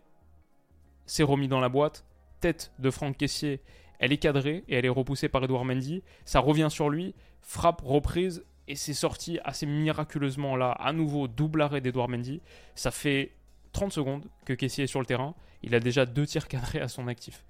c'est 1.07 1.23
remis 1.23 1.49
dans 1.49 1.61
la 1.61 1.71
boîte, 1.71 2.05
tête 2.41 2.73
de 2.79 2.91
Franck 2.91 3.17
Caissier, 3.17 3.63
elle 3.99 4.13
est 4.13 4.19
cadrée 4.19 4.65
et 4.69 4.77
elle 4.77 4.85
est 4.85 4.91
repoussée 4.91 5.29
par 5.29 5.43
Edouard 5.45 5.65
Mendy, 5.65 6.03
ça 6.25 6.41
revient 6.41 6.69
sur 6.71 6.91
lui, 6.91 7.15
frappe, 7.41 7.81
reprise, 7.85 8.45
et 8.69 8.77
c'est 8.77 8.95
sorti 8.95 9.39
assez 9.45 9.67
miraculeusement 9.67 10.55
là, 10.55 10.73
à 10.73 10.93
nouveau 10.93 11.27
double 11.27 11.63
arrêt 11.63 11.81
d'Edouard 11.81 12.09
Mendy, 12.09 12.41
ça 12.75 12.91
fait 12.91 13.33
30 13.73 13.93
secondes 13.93 14.25
que 14.45 14.53
Caissier 14.53 14.85
est 14.85 14.89
sur 14.89 15.01
le 15.01 15.07
terrain, 15.07 15.35
il 15.63 15.75
a 15.75 15.81
déjà 15.81 16.07
deux 16.07 16.27
tirs 16.27 16.49
cadrés 16.49 16.81
à 16.81 16.89
son 16.89 17.09
actif. 17.09 17.45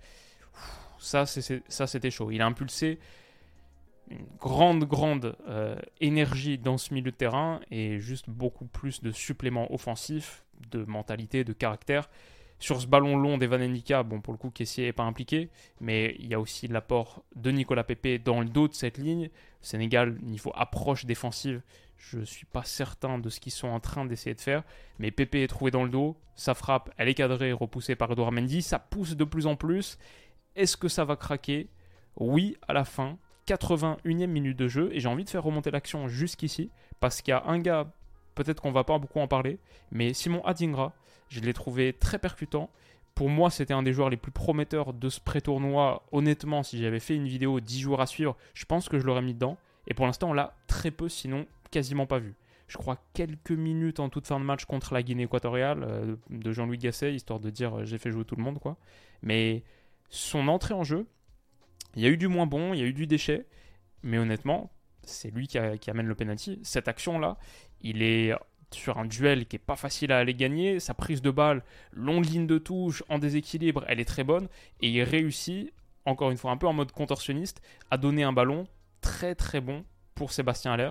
Ça, 0.98 1.26
c'était 1.26 2.10
chaud. 2.10 2.30
Il 2.30 2.42
a 2.42 2.46
impulsé 2.46 2.98
une 4.10 4.26
grande, 4.40 4.84
grande 4.84 5.36
euh, 5.48 5.76
énergie 6.00 6.58
dans 6.58 6.78
ce 6.78 6.92
milieu 6.94 7.10
de 7.10 7.16
terrain 7.16 7.60
et 7.70 7.98
juste 8.00 8.28
beaucoup 8.28 8.64
plus 8.64 9.02
de 9.02 9.12
suppléments 9.12 9.72
offensifs, 9.72 10.44
de 10.70 10.84
mentalité, 10.84 11.44
de 11.44 11.52
caractère. 11.52 12.08
Sur 12.60 12.80
ce 12.80 12.86
ballon 12.86 13.16
long 13.16 13.38
d'Evan 13.38 13.62
Endika, 13.62 14.02
bon, 14.02 14.20
pour 14.20 14.32
le 14.32 14.38
coup, 14.38 14.50
Kessier 14.50 14.86
n'est 14.86 14.92
pas 14.92 15.04
impliqué, 15.04 15.48
mais 15.80 16.16
il 16.18 16.26
y 16.26 16.34
a 16.34 16.40
aussi 16.40 16.66
l'apport 16.66 17.22
de 17.36 17.50
Nicolas 17.50 17.84
Pepe 17.84 18.22
dans 18.22 18.40
le 18.40 18.48
dos 18.48 18.66
de 18.66 18.74
cette 18.74 18.98
ligne. 18.98 19.30
Sénégal, 19.60 20.18
niveau 20.22 20.52
approche 20.54 21.04
défensive, 21.04 21.62
je 21.96 22.18
ne 22.18 22.24
suis 22.24 22.46
pas 22.46 22.64
certain 22.64 23.18
de 23.18 23.28
ce 23.28 23.40
qu'ils 23.40 23.52
sont 23.52 23.68
en 23.68 23.80
train 23.80 24.04
d'essayer 24.04 24.34
de 24.34 24.40
faire, 24.40 24.62
mais 24.98 25.10
Pepe 25.10 25.36
est 25.36 25.48
trouvé 25.48 25.70
dans 25.70 25.84
le 25.84 25.90
dos, 25.90 26.16
sa 26.34 26.54
frappe, 26.54 26.90
elle 26.96 27.08
est 27.08 27.14
cadrée, 27.14 27.52
repoussée 27.52 27.96
par 27.96 28.12
Edouard 28.12 28.32
Mendy, 28.32 28.62
ça 28.62 28.78
pousse 28.78 29.16
de 29.16 29.24
plus 29.24 29.46
en 29.46 29.56
plus. 29.56 29.98
Est-ce 30.54 30.76
que 30.76 30.88
ça 30.88 31.04
va 31.04 31.16
craquer? 31.16 31.68
Oui, 32.16 32.56
à 32.66 32.72
la 32.72 32.84
fin, 32.84 33.18
81e 33.48 34.26
minute 34.26 34.56
de 34.56 34.68
jeu 34.68 34.90
et 34.92 35.00
j'ai 35.00 35.08
envie 35.08 35.24
de 35.24 35.30
faire 35.30 35.42
remonter 35.42 35.70
l'action 35.70 36.08
jusqu'ici 36.08 36.70
parce 37.00 37.22
qu'il 37.22 37.32
y 37.32 37.34
a 37.34 37.44
un 37.46 37.58
gars, 37.58 37.92
peut-être 38.38 38.62
qu'on 38.62 38.72
va 38.72 38.84
pas 38.84 38.98
beaucoup 38.98 39.20
en 39.20 39.28
parler, 39.28 39.58
mais 39.90 40.14
Simon 40.14 40.44
Adingra, 40.44 40.92
je 41.28 41.40
l'ai 41.40 41.52
trouvé 41.52 41.92
très 41.92 42.18
percutant. 42.18 42.70
Pour 43.14 43.28
moi, 43.28 43.50
c'était 43.50 43.74
un 43.74 43.82
des 43.82 43.92
joueurs 43.92 44.10
les 44.10 44.16
plus 44.16 44.30
prometteurs 44.30 44.92
de 44.92 45.08
ce 45.08 45.20
pré-tournoi. 45.20 46.04
Honnêtement, 46.12 46.62
si 46.62 46.78
j'avais 46.80 47.00
fait 47.00 47.16
une 47.16 47.26
vidéo 47.26 47.58
10 47.58 47.80
jours 47.80 48.00
à 48.00 48.06
suivre, 48.06 48.36
je 48.54 48.64
pense 48.64 48.88
que 48.88 48.98
je 48.98 49.04
l'aurais 49.04 49.22
mis 49.22 49.34
dedans. 49.34 49.58
Et 49.88 49.94
pour 49.94 50.06
l'instant, 50.06 50.30
on 50.30 50.32
l'a 50.32 50.54
très 50.68 50.90
peu, 50.90 51.08
sinon 51.08 51.46
quasiment 51.70 52.06
pas 52.06 52.18
vu. 52.18 52.34
Je 52.68 52.76
crois 52.76 52.98
quelques 53.14 53.50
minutes 53.50 53.98
en 53.98 54.08
toute 54.08 54.26
fin 54.26 54.38
de 54.38 54.44
match 54.44 54.66
contre 54.66 54.94
la 54.94 55.02
Guinée 55.02 55.24
équatoriale 55.24 55.82
euh, 55.82 56.16
de 56.30 56.52
Jean-Louis 56.52 56.78
Gasset, 56.78 57.14
histoire 57.14 57.40
de 57.40 57.50
dire 57.50 57.78
euh, 57.78 57.84
j'ai 57.84 57.98
fait 57.98 58.10
jouer 58.10 58.24
tout 58.24 58.36
le 58.36 58.42
monde, 58.42 58.58
quoi. 58.58 58.76
Mais 59.22 59.64
son 60.10 60.48
entrée 60.48 60.74
en 60.74 60.84
jeu, 60.84 61.06
il 61.96 62.02
y 62.02 62.06
a 62.06 62.10
eu 62.10 62.16
du 62.16 62.28
moins 62.28 62.46
bon, 62.46 62.74
il 62.74 62.80
y 62.80 62.82
a 62.82 62.86
eu 62.86 62.92
du 62.92 63.06
déchet, 63.06 63.46
mais 64.02 64.18
honnêtement, 64.18 64.70
c'est 65.08 65.30
lui 65.30 65.48
qui, 65.48 65.58
amène 65.58 66.06
le 66.06 66.14
penalty. 66.14 66.60
Cette 66.62 66.88
action-là, 66.88 67.38
il 67.80 68.02
est 68.02 68.34
sur 68.70 68.98
un 68.98 69.06
duel 69.06 69.46
qui 69.46 69.56
est 69.56 69.60
pas 69.60 69.76
facile 69.76 70.12
à 70.12 70.18
aller 70.18 70.34
gagner. 70.34 70.80
Sa 70.80 70.94
prise 70.94 71.22
de 71.22 71.30
balle, 71.30 71.62
longue 71.92 72.26
ligne 72.26 72.46
de 72.46 72.58
touche, 72.58 73.02
en 73.08 73.18
déséquilibre, 73.18 73.84
elle 73.88 74.00
est 74.00 74.04
très 74.04 74.24
bonne. 74.24 74.48
Et 74.80 74.88
il 74.90 75.02
réussit, 75.02 75.72
encore 76.04 76.30
une 76.30 76.36
fois, 76.36 76.50
un 76.50 76.56
peu 76.56 76.66
en 76.66 76.72
mode 76.72 76.92
contorsionniste, 76.92 77.62
à 77.90 77.96
donner 77.96 78.22
un 78.22 78.32
ballon 78.32 78.66
très 79.00 79.34
très 79.34 79.60
bon 79.60 79.84
pour 80.14 80.32
Sébastien 80.32 80.72
Aller. 80.72 80.90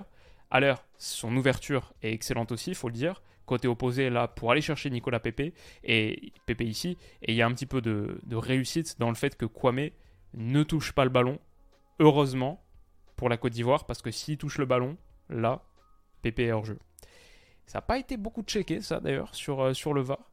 Aller, 0.50 0.74
son 0.96 1.36
ouverture 1.36 1.92
est 2.02 2.12
excellente 2.12 2.52
aussi, 2.52 2.70
il 2.70 2.76
faut 2.76 2.88
le 2.88 2.94
dire. 2.94 3.22
Côté 3.44 3.68
opposé, 3.68 4.10
là, 4.10 4.28
pour 4.28 4.50
aller 4.50 4.60
chercher 4.60 4.90
Nicolas 4.90 5.20
Pepe, 5.20 5.54
et 5.84 6.32
Pepe 6.46 6.62
ici. 6.62 6.98
Et 7.22 7.32
il 7.32 7.36
y 7.36 7.42
a 7.42 7.46
un 7.46 7.52
petit 7.52 7.66
peu 7.66 7.80
de, 7.80 8.20
de 8.24 8.36
réussite 8.36 8.98
dans 8.98 9.08
le 9.08 9.14
fait 9.14 9.36
que 9.36 9.46
Kwame 9.46 9.90
ne 10.34 10.62
touche 10.62 10.92
pas 10.92 11.04
le 11.04 11.10
ballon. 11.10 11.38
Heureusement 11.98 12.62
pour 13.16 13.28
la 13.28 13.36
Côte 13.36 13.52
d'Ivoire, 13.52 13.86
parce 13.86 14.02
que 14.02 14.10
s'il 14.10 14.36
touche 14.36 14.58
le 14.58 14.66
ballon, 14.66 14.96
là, 15.28 15.62
Est 16.24 16.52
hors 16.52 16.64
jeu. 16.64 16.78
Ça 17.66 17.78
n'a 17.78 17.82
pas 17.82 17.98
été 17.98 18.16
beaucoup 18.16 18.42
checké, 18.42 18.80
ça 18.80 19.00
d'ailleurs, 19.00 19.34
sur, 19.34 19.60
euh, 19.60 19.72
le 19.92 20.00
VAR 20.00 20.30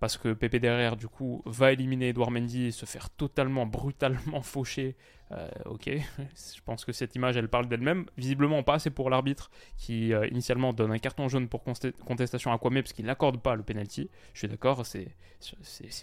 parce 0.00 0.16
que 0.16 0.32
Pépé 0.32 0.58
derrière, 0.58 0.96
du 0.96 1.08
coup, 1.08 1.42
va 1.44 1.72
éliminer 1.72 2.08
Edouard 2.08 2.30
Mendy 2.30 2.64
et 2.64 2.70
se 2.70 2.86
faire 2.86 3.10
totalement, 3.10 3.66
brutalement 3.66 4.40
faucher. 4.40 4.96
Euh, 5.32 5.48
ok, 5.66 5.88
je 6.18 6.60
pense 6.64 6.84
que 6.84 6.90
cette 6.92 7.14
image, 7.14 7.36
elle 7.36 7.48
parle 7.48 7.68
d'elle-même. 7.68 8.06
Visiblement, 8.16 8.62
pas 8.62 8.74
assez 8.74 8.88
pour 8.88 9.10
l'arbitre 9.10 9.50
qui, 9.76 10.12
euh, 10.14 10.26
initialement, 10.28 10.72
donne 10.72 10.90
un 10.90 10.98
carton 10.98 11.28
jaune 11.28 11.48
pour 11.48 11.62
contestation 11.62 12.50
à 12.50 12.58
Kwame 12.58 12.82
parce 12.82 12.94
qu'il 12.94 13.04
n'accorde 13.04 13.40
pas 13.40 13.54
le 13.54 13.62
penalty. 13.62 14.08
Je 14.32 14.38
suis 14.38 14.48
d'accord, 14.48 14.86
c'est 14.86 15.14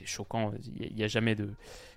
choquant. 0.05 0.53
Il 0.79 0.95
n'y 0.95 1.03
a, 1.03 1.07
jamais 1.07 1.33
de. 1.33 1.49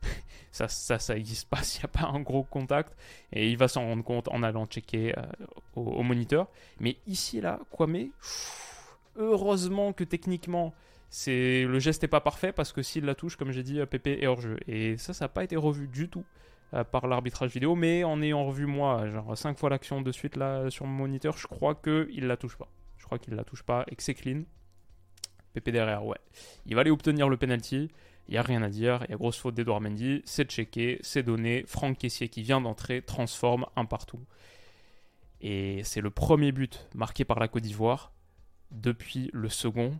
ça, 0.52 0.68
ça, 0.68 0.98
ça 0.98 1.14
n'existe 1.14 1.50
pas 1.50 1.62
s'il 1.62 1.82
n'y 1.82 1.84
a 1.84 1.88
pas 1.88 2.06
un 2.06 2.20
gros 2.20 2.44
contact. 2.44 2.96
Et 3.32 3.50
il 3.50 3.58
va 3.58 3.68
s'en 3.68 3.82
rendre 3.82 4.02
compte 4.02 4.26
en 4.28 4.42
allant 4.42 4.64
checker 4.66 5.16
euh, 5.18 5.22
au, 5.76 5.82
au, 5.82 6.02
moniteur. 6.02 6.48
Mais 6.80 6.96
ici, 7.06 7.42
là, 7.42 7.60
Kwame, 7.70 8.08
heureusement 9.16 9.92
que 9.92 10.02
techniquement 10.02 10.72
c'est 11.10 11.64
le 11.64 11.78
geste 11.80 12.02
n'est 12.02 12.08
pas 12.08 12.20
parfait 12.20 12.52
parce 12.52 12.72
que 12.72 12.82
s'il 12.82 13.04
la 13.04 13.16
touche, 13.16 13.36
comme 13.36 13.50
j'ai 13.50 13.64
dit, 13.64 13.84
Pépé 13.86 14.18
est 14.22 14.26
hors 14.28 14.40
jeu. 14.40 14.56
Et 14.68 14.96
ça, 14.96 15.12
ça 15.12 15.24
n'a 15.24 15.28
pas 15.28 15.42
été 15.42 15.56
revu 15.56 15.88
du 15.88 16.08
tout 16.08 16.24
euh, 16.72 16.84
par 16.84 17.08
l'arbitrage 17.08 17.50
vidéo, 17.52 17.74
mais 17.74 18.04
en 18.04 18.22
ayant 18.22 18.44
revu 18.46 18.66
moi, 18.66 19.08
genre 19.10 19.36
5 19.36 19.58
fois 19.58 19.70
l'action 19.70 20.00
de 20.00 20.12
suite 20.12 20.38
sur 20.68 20.86
mon 20.86 20.92
moniteur, 21.02 21.36
je 21.36 21.48
crois 21.48 21.74
qu'il 21.74 22.26
la 22.26 22.36
touche 22.36 22.56
pas. 22.56 22.68
Je 22.96 23.04
crois 23.04 23.18
qu'il 23.18 23.34
la 23.34 23.42
touche 23.42 23.64
pas 23.64 23.84
et 23.88 23.96
que 23.96 24.02
c'est 24.04 24.14
clean. 24.14 24.44
Pépé 25.52 25.72
derrière, 25.72 26.06
ouais. 26.06 26.18
Il 26.64 26.76
va 26.76 26.82
aller 26.82 26.92
obtenir 26.92 27.28
le 27.28 27.36
penalty. 27.36 27.90
Il 28.28 28.32
n'y 28.32 28.38
a 28.38 28.42
rien 28.42 28.62
à 28.62 28.68
dire. 28.68 29.00
Il 29.08 29.10
y 29.10 29.14
a 29.14 29.16
grosse 29.16 29.36
faute 29.36 29.56
d'Edouard 29.56 29.80
Mendy. 29.80 30.22
C'est 30.24 30.48
checké, 30.48 31.00
c'est 31.02 31.24
donné. 31.24 31.64
Franck 31.66 31.98
Caissier 31.98 32.28
qui 32.28 32.42
vient 32.42 32.60
d'entrer 32.60 33.02
transforme 33.02 33.66
un 33.74 33.84
partout. 33.84 34.24
Et 35.40 35.82
c'est 35.82 36.00
le 36.00 36.10
premier 36.10 36.52
but 36.52 36.88
marqué 36.94 37.24
par 37.24 37.40
la 37.40 37.48
Côte 37.48 37.64
d'Ivoire 37.64 38.12
depuis 38.70 39.30
le 39.32 39.48
second. 39.48 39.98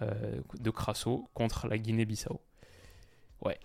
Euh, 0.00 0.40
de 0.58 0.70
Crasso 0.70 1.28
contre 1.34 1.68
la 1.68 1.76
Guinée-Bissau. 1.76 2.40
Ouais, 3.42 3.58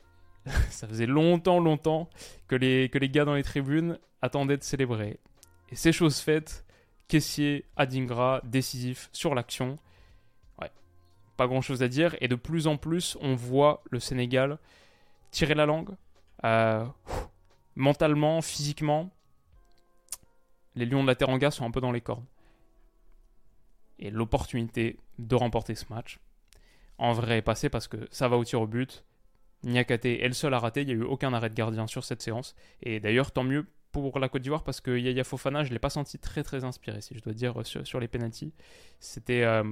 ça 0.70 0.86
faisait 0.86 1.06
longtemps, 1.06 1.60
longtemps 1.60 2.10
que 2.50 2.56
les, 2.56 2.90
que 2.90 2.98
les 2.98 3.10
gars 3.10 3.24
dans 3.24 3.36
les 3.36 3.44
tribunes 3.44 3.98
attendaient 4.22 4.58
de 4.58 4.64
célébrer. 4.64 5.20
Et 5.70 5.76
ces 5.78 5.94
choses 5.94 6.20
faites, 6.20 6.66
Caissier, 7.08 7.64
Adingra, 7.78 8.42
décisif 8.44 9.10
sur 9.14 9.36
l'action. 9.36 9.80
Ouais, 10.62 10.70
pas 11.38 11.48
grand 11.48 11.62
chose 11.62 11.82
à 11.82 11.88
dire. 11.88 12.16
Et 12.20 12.28
de 12.28 12.36
plus 12.36 12.68
en 12.68 12.76
plus, 12.76 13.18
on 13.22 13.34
voit 13.34 13.82
le 13.90 14.02
Sénégal 14.02 14.60
tirer 15.32 15.56
la 15.56 15.66
langue. 15.66 15.96
Euh, 16.44 16.86
mentalement, 17.76 18.42
physiquement, 18.42 19.10
les 20.76 20.86
Lions 20.86 21.04
de 21.04 21.08
la 21.08 21.16
Teranga 21.16 21.52
sont 21.52 21.66
un 21.66 21.72
peu 21.72 21.80
dans 21.80 21.94
les 21.94 22.02
cordes 22.02 22.26
et 24.00 24.12
l'opportunité 24.12 24.98
de 25.20 25.36
remporter 25.36 25.76
ce 25.76 25.86
match. 25.90 26.20
En 26.98 27.14
vrai, 27.14 27.42
passée 27.42 27.70
parce 27.70 27.88
que 27.88 27.98
ça 28.12 28.28
va 28.28 28.38
au 28.38 28.44
tir 28.44 28.62
au 28.62 28.68
but. 28.68 29.04
Niakate 29.64 30.06
est 30.06 30.28
le 30.28 30.34
seul 30.34 30.54
à 30.54 30.60
rater. 30.60 30.82
Il 30.82 30.88
n'y 30.88 30.94
a 30.94 30.96
eu 30.96 31.04
aucun 31.04 31.34
arrêt 31.34 31.50
de 31.50 31.56
gardien 31.56 31.88
sur 31.88 32.04
cette 32.04 32.22
séance. 32.22 32.56
Et 32.82 33.00
d'ailleurs, 33.00 33.32
tant 33.32 33.44
mieux 33.44 33.66
pour 33.92 34.20
la 34.20 34.30
Côte 34.30 34.42
d'Ivoire 34.42 34.64
parce 34.64 34.82
que 34.82 34.98
Yaya 34.98 35.24
Fofana, 35.24 35.64
je 35.64 35.70
ne 35.70 35.74
l'ai 35.74 35.80
pas 35.80 35.90
senti 35.90 36.20
très 36.20 36.44
très 36.44 36.64
inspiré, 36.64 37.02
si 37.02 37.16
je 37.16 37.22
dois 37.22 37.34
dire, 37.34 37.66
sur, 37.66 38.00
les 38.00 38.08
penalties. 38.08 38.54
C'était. 39.00 39.44
Euh, 39.44 39.64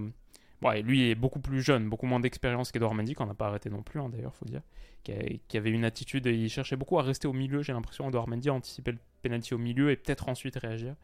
lui 0.84 1.10
est 1.10 1.15
beaucoup 1.15 1.39
plus 1.39 1.62
jeune, 1.62 1.89
beaucoup 1.89 2.08
moins 2.08 2.19
d'expérience 2.19 2.71
qu'Edouard 2.71 2.95
Mendy, 2.95 3.13
qu'on 3.13 3.27
n'a 3.27 3.36
pas 3.36 3.47
arrêté 3.47 3.69
non 3.69 3.84
plus, 3.84 3.99
hein, 3.99 4.10
d'ailleurs, 4.10 4.34
faut 4.36 4.45
dire. 4.45 4.62
Qui, 5.03 5.58
avait 5.58 5.69
une 5.69 5.86
attitude, 5.86 6.25
il 6.25 6.49
cherchait 6.49 6.75
beaucoup 6.75 6.97
à 6.97 7.03
rester 7.03 7.27
au 7.27 7.34
milieu, 7.34 7.62
j'ai 7.62 7.73
l'impression, 7.73 8.08
Edouard 8.08 8.27
Mendy, 8.27 8.49
à 8.49 8.53
anticiper 8.53 8.93
le 8.93 8.97
penalty 9.21 9.53
au 9.53 9.60
milieu 9.60 9.91
et 9.91 9.95
peut-être 9.95 10.27
ensuite 10.29 10.55
réagir. 10.55 10.95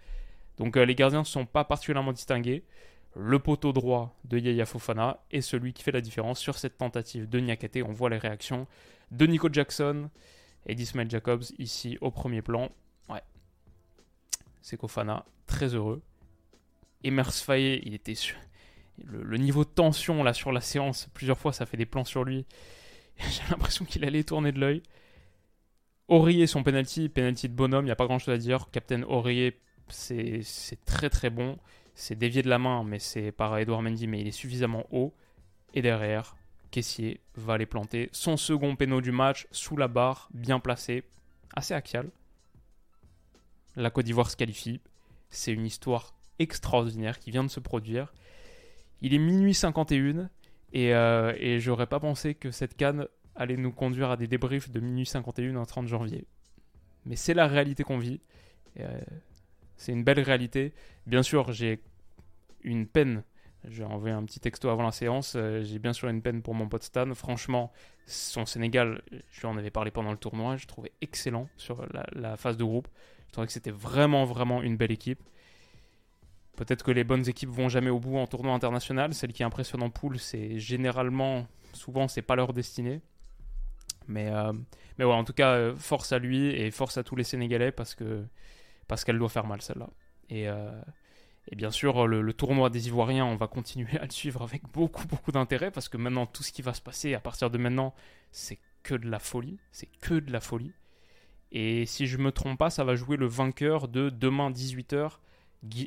Donc 0.57 0.75
euh, 0.75 0.85
les 0.85 0.95
gardiens 0.95 1.19
ne 1.19 1.25
sont 1.25 1.45
pas 1.45 1.63
particulièrement 1.63 2.11
distingués 2.11 2.63
le 3.15 3.39
poteau 3.39 3.73
droit 3.73 4.17
de 4.25 4.37
Yaya 4.37 4.65
Fofana 4.65 5.19
est 5.31 5.41
celui 5.41 5.73
qui 5.73 5.83
fait 5.83 5.91
la 5.91 6.01
différence 6.01 6.39
sur 6.39 6.57
cette 6.57 6.77
tentative 6.77 7.27
de 7.27 7.39
Niakate. 7.39 7.77
On 7.85 7.91
voit 7.91 8.09
les 8.09 8.17
réactions 8.17 8.67
de 9.11 9.25
Nico 9.25 9.49
Jackson 9.51 10.09
et 10.65 10.75
d'Ismail 10.75 11.09
Jacobs 11.09 11.43
ici 11.57 11.97
au 12.01 12.11
premier 12.11 12.41
plan. 12.41 12.69
Ouais, 13.09 13.21
c'est 14.61 14.79
Fofana, 14.79 15.25
très 15.45 15.75
heureux. 15.75 16.01
Et 17.03 17.11
Faye, 17.23 17.81
il 17.83 17.93
était, 17.93 18.13
Le, 19.03 19.37
niveau 19.37 19.65
de 19.65 19.69
tension 19.69 20.23
là 20.23 20.33
sur 20.33 20.51
la 20.51 20.61
séance, 20.61 21.09
plusieurs 21.13 21.37
fois 21.37 21.51
ça 21.51 21.65
fait 21.65 21.77
des 21.77 21.85
plans 21.85 22.05
sur 22.05 22.23
lui. 22.23 22.45
J'ai 23.17 23.41
l'impression 23.49 23.85
qu'il 23.85 24.05
allait 24.05 24.23
tourner 24.23 24.51
de 24.51 24.59
l'œil. 24.59 24.83
Aurier 26.07 26.47
son 26.47 26.63
penalty, 26.63 27.09
penalty 27.09 27.49
de 27.49 27.53
bonhomme, 27.53 27.85
il 27.85 27.87
n'y 27.87 27.91
a 27.91 27.95
pas 27.95 28.05
grand 28.05 28.19
chose 28.19 28.33
à 28.33 28.37
dire. 28.37 28.69
Captain 28.71 29.03
Aurier, 29.03 29.59
c'est 29.89 30.43
très 30.85 31.09
très 31.09 31.29
bon. 31.29 31.57
C'est 31.93 32.17
dévié 32.17 32.41
de 32.41 32.49
la 32.49 32.57
main, 32.57 32.83
mais 32.83 32.99
c'est 32.99 33.31
par 33.31 33.57
Edouard 33.57 33.81
Mendy, 33.81 34.07
mais 34.07 34.21
il 34.21 34.27
est 34.27 34.31
suffisamment 34.31 34.85
haut. 34.91 35.13
Et 35.73 35.81
derrière, 35.81 36.35
Caissier 36.71 37.21
va 37.35 37.57
les 37.57 37.65
planter. 37.65 38.09
Son 38.11 38.37
second 38.37 38.75
péno 38.75 39.01
du 39.01 39.11
match, 39.11 39.47
sous 39.51 39.77
la 39.77 39.87
barre, 39.87 40.29
bien 40.33 40.59
placé, 40.59 41.03
assez 41.55 41.73
axial. 41.73 42.09
La 43.75 43.89
Côte 43.89 44.05
d'Ivoire 44.05 44.29
se 44.29 44.37
qualifie. 44.37 44.81
C'est 45.29 45.53
une 45.53 45.65
histoire 45.65 46.13
extraordinaire 46.39 47.19
qui 47.19 47.31
vient 47.31 47.43
de 47.43 47.49
se 47.49 47.59
produire. 47.59 48.13
Il 49.01 49.13
est 49.13 49.19
minuit 49.19 49.53
51 49.53 50.29
et, 50.73 50.93
euh, 50.93 51.33
et 51.37 51.59
j'aurais 51.59 51.87
pas 51.87 51.99
pensé 51.99 52.35
que 52.35 52.51
cette 52.51 52.75
canne 52.75 53.07
allait 53.35 53.57
nous 53.57 53.71
conduire 53.71 54.11
à 54.11 54.17
des 54.17 54.27
débriefs 54.27 54.69
de 54.69 54.79
minuit 54.79 55.05
51 55.05 55.55
en 55.55 55.65
30 55.65 55.87
janvier. 55.87 56.25
Mais 57.05 57.15
c'est 57.15 57.33
la 57.33 57.47
réalité 57.47 57.83
qu'on 57.83 57.97
vit. 57.97 58.21
Euh, 58.79 58.99
c'est 59.81 59.91
une 59.91 60.03
belle 60.03 60.19
réalité. 60.19 60.73
Bien 61.07 61.23
sûr, 61.23 61.51
j'ai 61.51 61.81
une 62.63 62.85
peine. 62.85 63.23
J'ai 63.67 63.83
envoyé 63.83 64.13
un 64.13 64.23
petit 64.23 64.39
texto 64.39 64.69
avant 64.69 64.83
la 64.83 64.91
séance. 64.91 65.33
Euh, 65.35 65.63
j'ai 65.63 65.79
bien 65.79 65.93
sûr 65.93 66.07
une 66.07 66.21
peine 66.21 66.41
pour 66.41 66.53
mon 66.53 66.67
pote 66.67 66.83
Stan. 66.83 67.11
Franchement, 67.15 67.71
son 68.05 68.45
Sénégal, 68.45 69.01
je 69.31 69.41
lui 69.41 69.47
en 69.47 69.57
avais 69.57 69.71
parlé 69.71 69.91
pendant 69.91 70.11
le 70.11 70.17
tournoi. 70.17 70.55
Je 70.55 70.67
trouvais 70.67 70.91
excellent 71.01 71.47
sur 71.57 71.85
la 72.13 72.37
phase 72.37 72.57
de 72.57 72.63
groupe. 72.63 72.87
Je 73.31 73.31
trouvais 73.33 73.47
que 73.47 73.53
c'était 73.53 73.71
vraiment, 73.71 74.25
vraiment 74.25 74.61
une 74.61 74.77
belle 74.77 74.91
équipe. 74.91 75.21
Peut-être 76.57 76.83
que 76.83 76.91
les 76.91 77.03
bonnes 77.03 77.27
équipes 77.29 77.49
vont 77.49 77.69
jamais 77.69 77.89
au 77.89 77.99
bout 77.99 78.17
en 78.17 78.27
tournoi 78.27 78.53
international. 78.53 79.13
Celle 79.13 79.33
qui 79.33 79.43
impressionne 79.43 79.81
en 79.81 79.89
poule, 79.89 80.19
c'est 80.19 80.59
généralement, 80.59 81.47
souvent, 81.73 82.07
c'est 82.07 82.21
pas 82.21 82.35
leur 82.35 82.53
destinée. 82.53 82.99
Mais, 84.07 84.29
euh, 84.31 84.51
mais 84.99 85.05
ouais, 85.05 85.13
en 85.13 85.23
tout 85.23 85.33
cas, 85.33 85.53
euh, 85.53 85.75
force 85.75 86.11
à 86.11 86.19
lui 86.19 86.49
et 86.49 86.69
force 86.69 86.97
à 86.97 87.03
tous 87.03 87.15
les 87.15 87.23
Sénégalais 87.23 87.71
parce 87.71 87.95
que 87.95 88.25
parce 88.91 89.05
qu'elle 89.05 89.17
doit 89.17 89.29
faire 89.29 89.47
mal 89.47 89.61
celle-là. 89.61 89.89
Et, 90.27 90.49
euh, 90.49 90.69
bien 91.55 91.71
sûr, 91.71 92.07
le, 92.07 92.33
tournoi 92.33 92.69
des 92.69 92.89
Ivoiriens, 92.89 93.23
on 93.23 93.37
va 93.37 93.47
continuer 93.47 93.97
à 93.97 94.03
le 94.03 94.11
suivre 94.11 94.41
avec 94.41 94.63
beaucoup 94.73 95.07
beaucoup 95.07 95.31
d'intérêt 95.31 95.71
parce 95.71 95.87
que 95.87 95.95
maintenant, 95.95 96.25
tout 96.25 96.43
ce 96.43 96.51
qui 96.51 96.61
va 96.61 96.73
se 96.73 96.81
passer 96.81 97.13
à 97.13 97.21
partir 97.21 97.49
de 97.49 97.57
maintenant, 97.57 97.93
c'est 98.33 98.59
que 98.83 98.93
de 98.93 99.09
la 99.09 99.19
folie. 99.19 99.59
C'est 99.71 99.87
que 100.01 100.15
de 100.15 100.29
la 100.29 100.41
folie. 100.41 100.73
Et 101.53 101.85
si 101.85 102.05
je 102.05 102.17
me 102.17 102.33
trompe 102.33 102.59
pas, 102.59 102.69
ça 102.69 102.83
va 102.83 102.95
jouer 102.95 103.15
le 103.15 103.27
vainqueur 103.27 103.87
de 103.87 104.09
demain 104.09 104.51
18h 104.51 105.19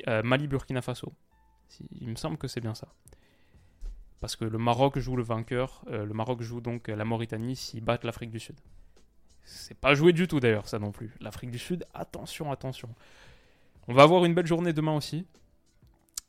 euh, 0.08 0.22
Mali-Burkina 0.22 0.80
Faso. 0.80 1.12
Il 2.00 2.08
me 2.08 2.16
semble 2.16 2.38
que 2.38 2.48
c'est 2.48 2.62
bien 2.62 2.74
ça. 2.74 2.88
Parce 4.20 4.34
que 4.34 4.46
le 4.46 4.56
Maroc 4.56 4.98
joue 4.98 5.16
le 5.16 5.22
vainqueur, 5.22 5.84
euh, 5.88 6.06
le 6.06 6.14
Maroc 6.14 6.40
joue 6.40 6.62
donc 6.62 6.88
la 6.88 7.04
Mauritanie 7.04 7.54
s'ils 7.54 7.84
battent 7.84 8.04
l'Afrique 8.04 8.30
du 8.30 8.40
Sud. 8.40 8.56
C'est 9.44 9.78
pas 9.78 9.94
joué 9.94 10.12
du 10.12 10.26
tout 10.26 10.40
d'ailleurs, 10.40 10.68
ça 10.68 10.78
non 10.78 10.90
plus. 10.90 11.12
L'Afrique 11.20 11.50
du 11.50 11.58
Sud, 11.58 11.84
attention, 11.94 12.50
attention. 12.50 12.88
On 13.88 13.94
va 13.94 14.02
avoir 14.02 14.24
une 14.24 14.34
belle 14.34 14.46
journée 14.46 14.72
demain 14.72 14.96
aussi. 14.96 15.26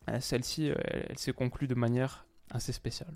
Euh, 0.09 0.19
celle-ci, 0.19 0.71
elle 0.77 1.17
s'est 1.17 1.33
conclue 1.33 1.67
de 1.67 1.75
manière 1.75 2.25
assez 2.51 2.73
spéciale. 2.73 3.15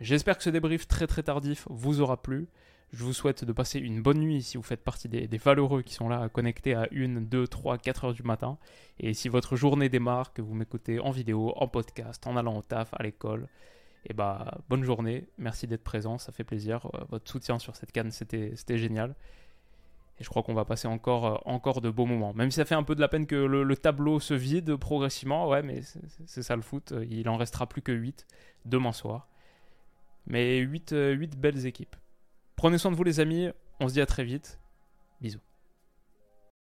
J'espère 0.00 0.38
que 0.38 0.42
ce 0.42 0.50
débrief 0.50 0.88
très 0.88 1.06
très 1.06 1.22
tardif 1.22 1.66
vous 1.68 2.00
aura 2.00 2.22
plu. 2.22 2.48
Je 2.92 3.04
vous 3.04 3.12
souhaite 3.12 3.44
de 3.44 3.52
passer 3.52 3.78
une 3.78 4.02
bonne 4.02 4.18
nuit 4.18 4.42
si 4.42 4.56
vous 4.56 4.62
faites 4.64 4.82
partie 4.82 5.08
des, 5.08 5.28
valeureux 5.38 5.82
qui 5.82 5.94
sont 5.94 6.08
là 6.08 6.28
connectés 6.28 6.74
à 6.74 6.88
1, 6.92 7.20
2, 7.20 7.46
3, 7.46 7.78
4 7.78 8.04
heures 8.04 8.14
du 8.14 8.24
matin. 8.24 8.58
Et 8.98 9.14
si 9.14 9.28
votre 9.28 9.54
journée 9.54 9.88
démarre, 9.88 10.32
que 10.32 10.42
vous 10.42 10.54
m'écoutez 10.54 10.98
en 10.98 11.12
vidéo, 11.12 11.52
en 11.56 11.68
podcast, 11.68 12.26
en 12.26 12.36
allant 12.36 12.56
au 12.58 12.62
taf, 12.62 12.92
à 12.94 13.02
l'école, 13.04 13.46
et 14.06 14.14
bah 14.14 14.58
bonne 14.68 14.84
journée, 14.84 15.28
merci 15.38 15.66
d'être 15.66 15.84
présent, 15.84 16.18
ça 16.18 16.32
fait 16.32 16.44
plaisir. 16.44 16.86
Euh, 16.94 17.04
votre 17.10 17.30
soutien 17.30 17.58
sur 17.58 17.76
cette 17.76 17.92
canne, 17.92 18.10
c'était 18.10 18.78
génial. 18.78 19.14
Et 20.18 20.24
je 20.24 20.28
crois 20.28 20.42
qu'on 20.42 20.54
va 20.54 20.64
passer 20.64 20.86
encore, 20.86 21.26
euh, 21.26 21.36
encore 21.44 21.80
de 21.80 21.90
beaux 21.90 22.06
moments. 22.06 22.34
Même 22.34 22.50
si 22.50 22.56
ça 22.56 22.64
fait 22.64 22.74
un 22.74 22.82
peu 22.82 22.94
de 22.94 23.00
la 23.00 23.08
peine 23.08 23.26
que 23.26 23.36
le, 23.36 23.76
tableau 23.76 24.20
se 24.20 24.34
vide 24.34 24.76
progressivement, 24.76 25.48
ouais, 25.48 25.62
mais 25.62 25.80
c'est 26.26 26.42
ça 26.42 26.56
le 26.56 26.62
foot. 26.62 26.94
Il 27.08 27.28
en 27.28 27.36
restera 27.36 27.66
plus 27.66 27.82
que 27.82 27.92
8 27.92 28.26
demain 28.66 28.92
soir. 28.92 29.28
Mais 30.26 30.58
8, 30.58 30.90
8 30.90 30.94
euh, 30.94 31.26
belles 31.38 31.66
équipes. 31.66 31.96
Prenez 32.56 32.78
soin 32.78 32.90
de 32.90 32.96
vous 32.96 33.04
les 33.04 33.20
amis, 33.20 33.48
on 33.80 33.88
se 33.88 33.94
dit 33.94 34.00
à 34.00 34.06
très 34.06 34.24
vite. 34.24 34.60
Bisous. 35.20 35.49